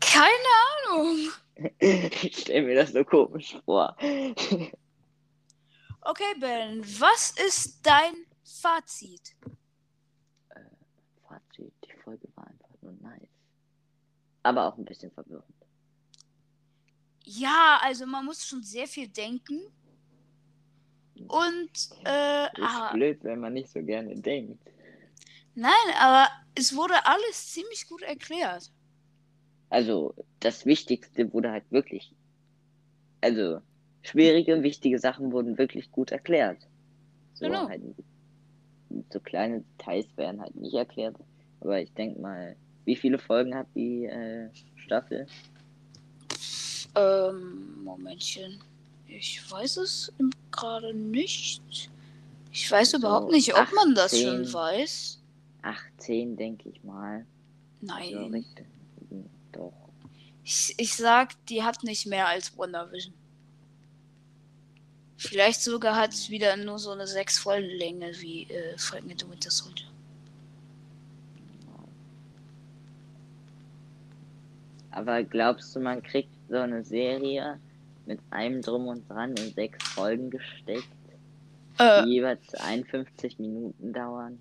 Keine 0.00 0.52
Ahnung. 0.66 1.16
Ich 2.22 2.38
stelle 2.38 2.66
mir 2.66 2.74
das 2.74 2.92
so 2.92 3.04
komisch 3.04 3.54
vor. 3.66 3.94
Okay, 6.00 6.32
Ben, 6.40 6.82
was 6.98 7.34
ist 7.46 7.80
dein 7.82 8.14
Fazit? 8.42 9.36
Fazit, 11.28 11.74
die 11.84 11.92
Folge 12.02 12.26
war 12.34 12.46
einfach 12.46 12.70
nur 12.80 12.94
nice. 13.02 13.28
Aber 14.42 14.68
auch 14.68 14.78
ein 14.78 14.86
bisschen 14.86 15.10
verwirrend. 15.10 15.44
Ja, 17.24 17.78
also 17.82 18.06
man 18.06 18.24
muss 18.24 18.46
schon 18.46 18.62
sehr 18.62 18.86
viel 18.86 19.08
denken. 19.08 19.60
Und, 21.28 21.90
äh, 22.06 22.46
Ist 22.46 22.62
ah, 22.62 22.90
blöd, 22.94 23.22
wenn 23.22 23.40
man 23.40 23.52
nicht 23.52 23.68
so 23.68 23.82
gerne 23.82 24.16
denkt. 24.16 24.64
Nein, 25.54 25.72
aber 25.98 26.28
es 26.54 26.74
wurde 26.74 26.94
alles 27.06 27.52
ziemlich 27.52 27.88
gut 27.88 28.02
erklärt. 28.02 28.70
Also, 29.70 30.14
das 30.40 30.66
Wichtigste 30.66 31.32
wurde 31.32 31.50
halt 31.52 31.70
wirklich. 31.70 32.12
Also, 33.20 33.60
schwierige, 34.02 34.62
wichtige 34.62 34.98
Sachen 34.98 35.32
wurden 35.32 35.58
wirklich 35.58 35.90
gut 35.92 36.10
erklärt. 36.12 36.58
So, 37.34 37.46
Genau. 37.46 37.68
halt, 37.68 37.82
so 39.12 39.20
kleine 39.20 39.62
Details 39.78 40.06
werden 40.16 40.40
halt 40.40 40.54
nicht 40.56 40.74
erklärt. 40.74 41.16
Aber 41.60 41.80
ich 41.80 41.92
denke 41.94 42.20
mal, 42.20 42.56
wie 42.84 42.96
viele 42.96 43.18
Folgen 43.18 43.54
hat 43.54 43.66
die 43.74 44.06
äh, 44.06 44.50
Staffel? 44.76 45.26
Ähm, 46.96 47.82
Momentchen. 47.84 48.60
Ich 49.06 49.48
weiß 49.50 49.76
es 49.78 50.12
gerade 50.50 50.94
nicht. 50.94 51.90
Ich 52.52 52.70
weiß 52.70 52.92
So, 52.92 52.98
überhaupt 52.98 53.30
nicht, 53.30 53.54
ob 53.54 53.72
man 53.74 53.94
das 53.94 54.12
18. 54.12 54.26
schon 54.26 54.52
weiß. 54.52 55.19
18, 55.62 56.36
denke 56.36 56.68
ich 56.68 56.82
mal. 56.84 57.24
So, 57.80 57.86
Nein. 57.86 58.30
richtig. 58.32 58.66
Doch. 59.52 59.72
Ich, 60.44 60.74
ich 60.78 60.94
sag, 60.94 61.34
die 61.46 61.62
hat 61.62 61.82
nicht 61.82 62.06
mehr 62.06 62.26
als 62.26 62.56
WandaVision. 62.56 63.14
Vielleicht 65.16 65.60
sogar 65.60 65.96
hat 65.96 66.14
es 66.14 66.30
wieder 66.30 66.56
nur 66.56 66.78
so 66.78 66.92
eine 66.92 67.06
sechs 67.06 67.38
Folgen 67.38 67.68
Länge 67.68 68.10
wie 68.20 68.44
äh, 68.44 68.74
and 68.94 69.20
the 69.20 69.28
Winter 69.28 69.50
Soldier. 69.50 69.86
Aber 74.90 75.22
glaubst 75.22 75.76
du, 75.76 75.80
man 75.80 76.02
kriegt 76.02 76.30
so 76.48 76.56
eine 76.56 76.82
Serie 76.82 77.60
mit 78.06 78.18
einem 78.30 78.62
Drum 78.62 78.88
und 78.88 79.08
Dran 79.08 79.34
in 79.36 79.52
sechs 79.52 79.86
Folgen 79.88 80.30
gesteckt, 80.30 80.88
Äh, 81.78 82.02
die 82.04 82.14
jeweils 82.14 82.54
51 82.54 83.38
Minuten 83.38 83.92
dauern? 83.92 84.40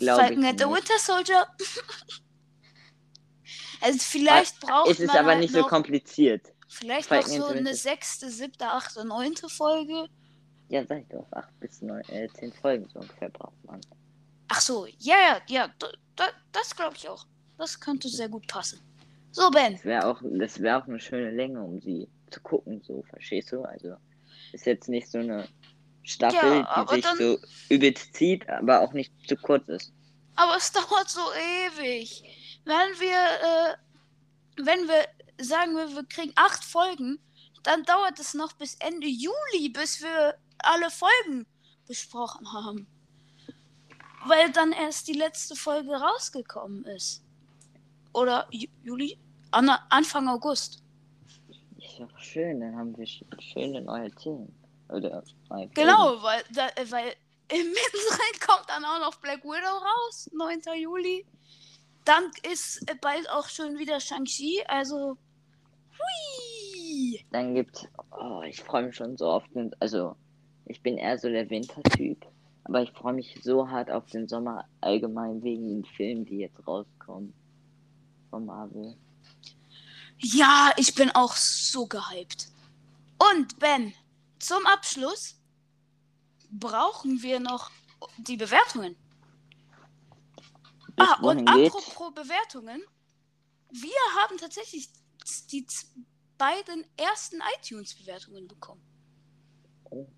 Glaube 0.00 0.22
ich 0.22 0.26
Falcon 0.28 0.44
and 0.44 0.58
the 0.58 0.66
nicht. 0.66 0.76
Winter 0.76 0.98
Soldier. 0.98 1.46
also 3.80 3.98
vielleicht 3.98 4.60
braucht 4.60 4.90
Es 4.90 5.00
ist 5.00 5.08
man 5.08 5.16
aber 5.16 5.26
halt 5.26 5.26
noch 5.26 5.34
noch, 5.34 5.40
nicht 5.40 5.54
so 5.54 5.62
kompliziert. 5.68 6.46
vielleicht 6.68 7.08
Falcon 7.08 7.38
noch 7.38 7.48
so 7.48 7.54
eine 7.54 7.74
sechste, 7.74 8.30
siebte, 8.30 8.66
achte, 8.66 9.04
neunte 9.04 9.48
Folge. 9.48 10.06
Ja, 10.68 10.84
sag 10.86 11.02
ich 11.02 11.08
doch, 11.08 11.26
acht 11.32 11.58
bis 11.60 11.82
neun, 11.82 12.02
äh, 12.08 12.28
zehn 12.34 12.52
Folgen 12.52 12.88
so 12.92 13.00
ungefähr 13.00 13.28
braucht 13.28 13.64
man. 13.64 13.80
Ach 14.48 14.60
so, 14.60 14.86
ja, 14.98 15.16
ja, 15.16 15.40
ja, 15.48 15.68
da, 15.78 15.88
da, 16.16 16.24
das 16.52 16.74
glaube 16.74 16.96
ich 16.96 17.08
auch. 17.08 17.26
Das 17.58 17.78
könnte 17.78 18.08
sehr 18.08 18.28
gut 18.28 18.46
passen. 18.46 18.80
So, 19.32 19.50
Ben. 19.50 19.74
Das 19.74 19.84
wäre 19.84 20.06
auch, 20.06 20.20
das 20.22 20.60
wäre 20.60 20.82
auch 20.82 20.88
eine 20.88 20.98
schöne 20.98 21.30
Länge, 21.30 21.62
um 21.62 21.80
sie 21.80 22.08
zu 22.30 22.40
gucken, 22.40 22.80
so, 22.82 23.02
verstehst 23.10 23.52
du? 23.52 23.62
Also, 23.62 23.94
ist 24.52 24.66
jetzt 24.66 24.88
nicht 24.88 25.10
so 25.10 25.18
eine 25.18 25.46
Staffel, 26.02 26.60
Ja, 26.60 26.84
die 26.84 26.94
sich 26.94 27.04
dann- 27.04 27.18
so 27.18 27.38
übelst 27.68 28.14
zieht, 28.14 28.48
aber 28.48 28.80
auch 28.80 28.92
nicht 28.92 29.12
zu 29.28 29.36
kurz 29.36 29.68
ist. 29.68 29.92
Aber 30.36 30.56
es 30.56 30.72
dauert 30.72 31.08
so 31.08 31.20
ewig. 31.20 32.22
Wenn 32.64 32.74
wir, 33.00 33.76
äh, 33.76 34.62
wenn 34.62 34.88
wir 34.88 35.06
sagen 35.44 35.74
wir, 35.76 35.88
wir 35.94 36.04
kriegen 36.04 36.32
acht 36.36 36.64
Folgen, 36.64 37.18
dann 37.62 37.84
dauert 37.84 38.18
es 38.18 38.34
noch 38.34 38.52
bis 38.54 38.74
Ende 38.76 39.06
Juli, 39.06 39.68
bis 39.70 40.00
wir 40.00 40.36
alle 40.58 40.90
Folgen 40.90 41.46
besprochen 41.86 42.50
haben. 42.52 42.86
Weil 44.26 44.50
dann 44.52 44.72
erst 44.72 45.08
die 45.08 45.14
letzte 45.14 45.56
Folge 45.56 45.92
rausgekommen 45.92 46.84
ist. 46.84 47.22
Oder 48.12 48.46
Ju 48.50 48.66
Juli? 48.82 49.18
An 49.50 49.68
Anfang 49.88 50.28
August. 50.28 50.82
Ist 51.78 51.98
doch 51.98 52.18
schön, 52.18 52.60
dann 52.60 52.76
haben 52.76 52.96
wir 52.96 53.06
schöne 53.06 53.80
neue 53.80 54.10
Themen. 54.12 54.54
Oder 54.90 55.22
neue 55.48 55.68
Genau, 55.68 56.22
weil, 56.22 56.42
da, 56.52 56.68
weil 56.90 57.14
mittendrin 57.50 58.40
kommt 58.46 58.68
dann 58.68 58.84
auch 58.84 59.00
noch 59.00 59.16
Black 59.16 59.44
Widow 59.44 59.78
raus, 59.78 60.28
9. 60.32 60.60
Juli. 60.80 61.26
Dann 62.04 62.30
ist 62.50 62.84
bald 63.00 63.28
auch 63.30 63.48
schon 63.48 63.78
wieder 63.78 64.00
Shang-Chi, 64.00 64.62
also. 64.66 65.16
Hui! 65.98 67.24
Dann 67.30 67.54
gibt's. 67.54 67.86
Oh, 68.10 68.42
ich 68.42 68.60
freue 68.60 68.84
mich 68.84 68.96
schon 68.96 69.16
so 69.16 69.42
den. 69.54 69.74
Also, 69.80 70.16
ich 70.66 70.82
bin 70.82 70.96
eher 70.96 71.18
so 71.18 71.28
der 71.28 71.48
Wintertyp. 71.50 72.26
Aber 72.64 72.82
ich 72.82 72.92
freue 72.92 73.14
mich 73.14 73.38
so 73.42 73.68
hart 73.68 73.90
auf 73.90 74.06
den 74.06 74.28
Sommer 74.28 74.64
allgemein 74.80 75.42
wegen 75.42 75.68
den 75.68 75.84
Filmen, 75.84 76.24
die 76.24 76.38
jetzt 76.38 76.66
rauskommen. 76.66 77.34
Von 78.30 78.46
Marvel. 78.46 78.96
Ja, 80.18 80.70
ich 80.76 80.94
bin 80.94 81.10
auch 81.10 81.34
so 81.34 81.86
gehypt. 81.86 82.48
Und 83.18 83.58
Ben, 83.58 83.92
zum 84.40 84.66
Abschluss 84.66 85.40
brauchen 86.50 87.22
wir 87.22 87.40
noch 87.40 87.70
die 88.18 88.36
Bewertungen. 88.36 88.96
Ah, 90.96 91.18
und 91.22 91.46
geht's? 91.46 91.74
apropos 91.74 92.14
Bewertungen. 92.14 92.82
Wir 93.70 94.00
haben 94.18 94.36
tatsächlich 94.38 94.90
die 95.52 95.66
beiden 96.36 96.84
ersten 96.96 97.40
iTunes-Bewertungen 97.58 98.48
bekommen. 98.48 98.82
Oh. 99.84 100.08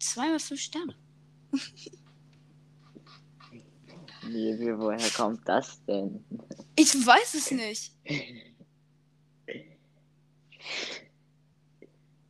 Zweimal 0.00 0.40
fünf 0.40 0.60
Sterne. 0.60 0.96
Wie, 4.28 4.58
wie, 4.58 4.76
woher 4.76 5.08
kommt 5.10 5.48
das 5.48 5.80
denn? 5.84 6.24
Ich 6.74 6.92
weiß 6.94 7.34
es 7.34 7.52
nicht. 7.52 7.92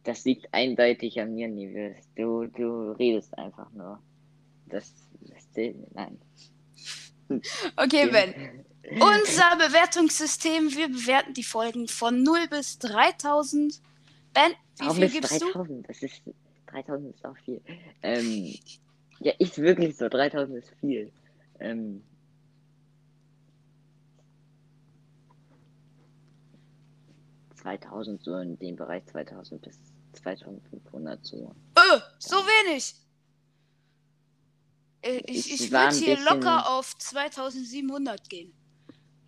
Das 0.07 0.25
liegt 0.25 0.55
eindeutig 0.55 1.21
an 1.21 1.35
mir, 1.35 1.49
Nives. 1.49 1.97
Du, 2.15 2.47
du 2.47 2.93
redest 2.93 3.37
einfach 3.37 3.71
nur. 3.73 4.01
Das, 4.67 4.93
das 5.21 5.49
nein. 5.95 6.19
Okay, 7.77 8.09
Ben. 8.09 8.65
Unser 8.89 9.57
Bewertungssystem, 9.57 10.71
wir 10.77 10.87
bewerten 10.87 11.35
die 11.35 11.43
Folgen 11.43 11.89
von 11.89 12.23
0 12.23 12.47
bis 12.49 12.79
3000. 12.79 13.81
Ben, 14.33 14.53
wie 14.79 14.85
Warum 14.85 14.97
viel 14.97 15.09
gibst 15.11 15.43
du? 15.43 15.47
3000? 15.47 15.89
Das 15.89 16.03
ist 16.05 16.23
3000 16.67 17.17
ist 17.17 17.25
auch 17.27 17.37
viel. 17.39 17.61
Ähm, 18.03 18.55
ja, 19.19 19.33
ist 19.41 19.59
wirklich 19.59 19.97
so. 19.97 20.09
3000 20.09 20.59
ist 20.59 20.73
viel. 20.81 21.11
Ähm, 21.59 22.05
...2000 27.65 28.23
so 28.23 28.37
in 28.37 28.57
dem 28.61 28.77
Bereich 28.77 29.05
2000 29.07 29.61
bis 29.61 29.77
2500 30.17 31.25
so. 31.25 31.55
Öh, 31.79 32.01
so 32.19 32.37
wenig. 32.37 32.95
Äh, 35.03 35.21
Ich, 35.27 35.53
Ich 35.53 35.61
ich 35.61 35.73
war 35.73 35.93
würde 35.93 36.05
hier 36.05 36.21
locker 36.25 36.69
auf 36.71 36.97
2700 36.99 38.29
gehen. 38.29 38.53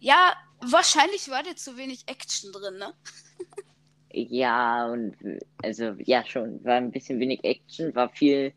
Ja, 0.00 0.34
wahrscheinlich 0.60 1.28
war 1.30 1.42
dir 1.42 1.56
zu 1.56 1.76
wenig 1.76 2.08
Action 2.08 2.52
drin, 2.52 2.78
ne? 2.78 2.94
Ja, 4.12 4.86
und 4.86 5.16
also 5.62 5.94
ja 5.98 6.24
schon, 6.24 6.64
war 6.64 6.76
ein 6.76 6.90
bisschen 6.90 7.20
wenig 7.20 7.44
Action, 7.44 7.94
war 7.94 8.08
viel 8.08 8.54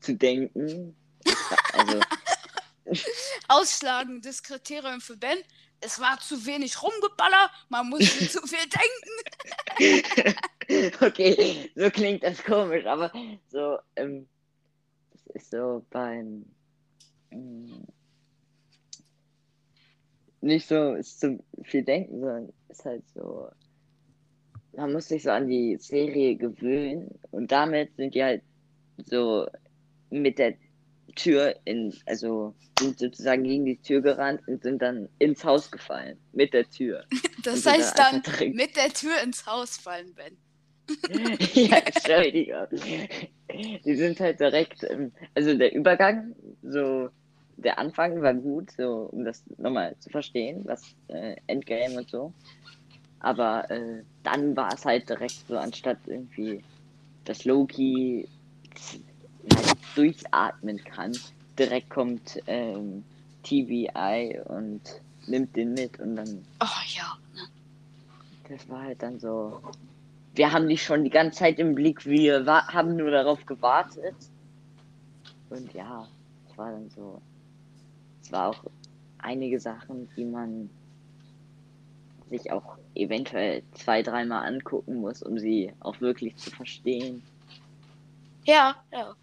zu 0.00 0.14
denken. 0.14 0.96
Also 1.72 2.00
Ausschlagendes 3.48 4.42
Kriterium 4.42 5.00
für 5.00 5.16
Ben. 5.16 5.38
Es 5.84 6.00
war 6.00 6.18
zu 6.20 6.46
wenig 6.46 6.80
Rumgeballer, 6.82 7.50
man 7.68 7.88
musste 7.88 8.28
zu 8.28 8.40
viel 8.46 8.68
denken. 9.78 10.36
okay, 11.04 11.70
so 11.74 11.90
klingt 11.90 12.22
das 12.22 12.42
komisch, 12.44 12.86
aber 12.86 13.12
so, 13.48 13.78
ähm, 13.96 14.28
das 15.12 15.26
ist 15.34 15.50
so 15.50 15.84
beim 15.90 16.46
ähm, 17.30 17.86
nicht 20.42 20.66
so 20.66 20.94
ist 20.94 21.20
zu 21.20 21.42
viel 21.62 21.84
denken, 21.84 22.20
sondern 22.20 22.52
ist 22.68 22.84
halt 22.84 23.04
so, 23.14 23.48
man 24.76 24.92
muss 24.92 25.08
sich 25.08 25.22
so 25.22 25.30
an 25.30 25.48
die 25.48 25.76
Serie 25.78 26.36
gewöhnen 26.36 27.18
und 27.30 27.52
damit 27.52 27.94
sind 27.96 28.14
die 28.14 28.22
halt 28.22 28.42
so 29.06 29.46
mit 30.10 30.38
der 30.38 30.54
Tür 31.16 31.54
in, 31.64 31.94
also 32.06 32.54
sind 32.78 32.98
sozusagen 32.98 33.44
gegen 33.44 33.64
die 33.64 33.76
Tür 33.76 34.00
gerannt 34.00 34.40
und 34.46 34.62
sind 34.62 34.80
dann 34.80 35.08
ins 35.18 35.44
Haus 35.44 35.70
gefallen 35.70 36.18
mit 36.32 36.52
der 36.54 36.68
Tür. 36.68 37.04
Das 37.44 37.66
heißt 37.66 37.98
dann 37.98 38.22
direkt- 38.22 38.54
mit 38.54 38.76
der 38.76 38.90
Tür 38.90 39.20
ins 39.22 39.46
Haus 39.46 39.76
fallen, 39.76 40.14
Ben. 40.14 40.36
ja, 41.54 41.78
Entschuldigung. 41.78 42.66
Die 43.84 43.96
sind 43.96 44.20
halt 44.20 44.38
direkt, 44.38 44.86
also 45.34 45.56
der 45.56 45.74
Übergang, 45.74 46.34
so 46.62 47.08
der 47.56 47.78
Anfang 47.78 48.22
war 48.22 48.34
gut, 48.34 48.70
so 48.72 49.08
um 49.12 49.24
das 49.24 49.42
nochmal 49.58 49.96
zu 49.98 50.10
verstehen, 50.10 50.62
was 50.64 50.82
äh, 51.08 51.36
Endgame 51.48 51.98
und 51.98 52.08
so. 52.08 52.32
Aber 53.20 53.70
äh, 53.70 54.02
dann 54.22 54.56
war 54.56 54.72
es 54.72 54.84
halt 54.84 55.08
direkt 55.08 55.44
so, 55.48 55.56
anstatt 55.56 55.98
irgendwie, 56.06 56.62
dass 57.24 57.44
Loki 57.44 58.28
halt 59.54 59.78
durchatmen 59.94 60.82
kann, 60.84 61.16
direkt 61.58 61.90
kommt 61.90 62.38
ähm, 62.46 63.04
TBI 63.42 64.40
und 64.44 64.80
nimmt 65.26 65.56
den 65.56 65.74
mit 65.74 65.98
und 66.00 66.16
dann 66.16 66.44
Oh 66.60 66.82
ja. 66.94 67.16
ne? 67.34 67.48
das 68.48 68.68
war 68.68 68.82
halt 68.82 69.02
dann 69.02 69.18
so. 69.18 69.60
Wir 70.34 70.52
haben 70.52 70.68
die 70.68 70.78
schon 70.78 71.04
die 71.04 71.10
ganze 71.10 71.40
Zeit 71.40 71.58
im 71.58 71.74
Blick, 71.74 72.06
wir 72.06 72.44
haben 72.46 72.96
nur 72.96 73.10
darauf 73.10 73.44
gewartet. 73.44 74.14
Und 75.50 75.72
ja, 75.74 76.06
es 76.48 76.56
war 76.56 76.72
dann 76.72 76.88
so. 76.90 77.20
Es 78.22 78.32
war 78.32 78.50
auch 78.50 78.64
einige 79.18 79.60
Sachen, 79.60 80.08
die 80.16 80.24
man 80.24 80.70
sich 82.30 82.50
auch 82.50 82.78
eventuell 82.94 83.62
zwei, 83.74 84.02
dreimal 84.02 84.46
angucken 84.46 84.96
muss, 84.96 85.22
um 85.22 85.38
sie 85.38 85.72
auch 85.80 86.00
wirklich 86.00 86.36
zu 86.36 86.50
verstehen. 86.50 87.22
Ja, 88.44 88.76
ja. 88.90 89.14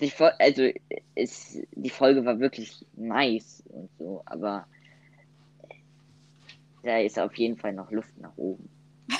Die 0.00 0.12
also 0.38 0.70
ist, 1.14 1.58
die 1.72 1.90
Folge 1.90 2.24
war 2.24 2.38
wirklich 2.38 2.86
nice 2.94 3.64
und 3.66 3.90
so, 3.98 4.22
aber 4.26 4.66
da 6.82 6.98
ist 6.98 7.18
auf 7.18 7.36
jeden 7.36 7.56
Fall 7.56 7.72
noch 7.72 7.90
Luft 7.90 8.16
nach 8.18 8.36
oben. 8.36 8.68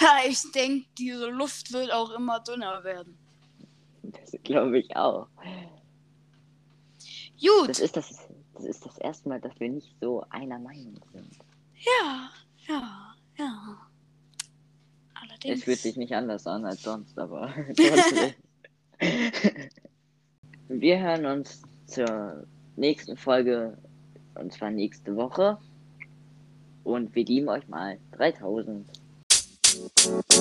Ja, 0.01 0.19
ich 0.29 0.41
denke, 0.53 0.87
diese 0.97 1.27
Luft 1.27 1.73
wird 1.73 1.93
auch 1.93 2.11
immer 2.11 2.41
dünner 2.41 2.85
werden. 2.85 3.19
Das 4.03 4.33
glaube 4.45 4.79
ich 4.79 4.95
auch. 4.95 5.27
Gut. 7.41 7.69
Das 7.69 7.81
ist 7.81 7.97
das, 7.97 8.29
das 8.55 8.65
ist 8.65 8.87
das 8.87 8.99
erste 8.99 9.29
Mal, 9.29 9.41
dass 9.41 9.59
wir 9.59 9.69
nicht 9.69 9.95
so 10.01 10.25
einer 10.31 10.59
Meinung 10.59 11.01
sind. 11.13 11.37
Ja, 11.75 12.31
ja, 12.69 13.15
ja. 13.37 13.89
Allerdings. 15.15 15.59
Es 15.59 15.65
fühlt 15.65 15.79
sich 15.79 15.97
nicht 15.97 16.15
anders 16.15 16.47
an 16.47 16.65
als 16.65 16.83
sonst, 16.83 17.19
aber. 17.19 17.53
Wir 20.71 21.01
hören 21.01 21.25
uns 21.25 21.63
zur 21.87 22.45
nächsten 22.77 23.17
Folge 23.17 23.79
und 24.35 24.53
zwar 24.53 24.71
nächste 24.71 25.17
Woche. 25.17 25.57
Und 26.85 27.15
wir 27.15 27.25
lieben 27.25 27.49
euch 27.49 27.67
mal 27.69 27.97
3000. 28.13 28.87
Thank 29.71 30.31
you. 30.31 30.39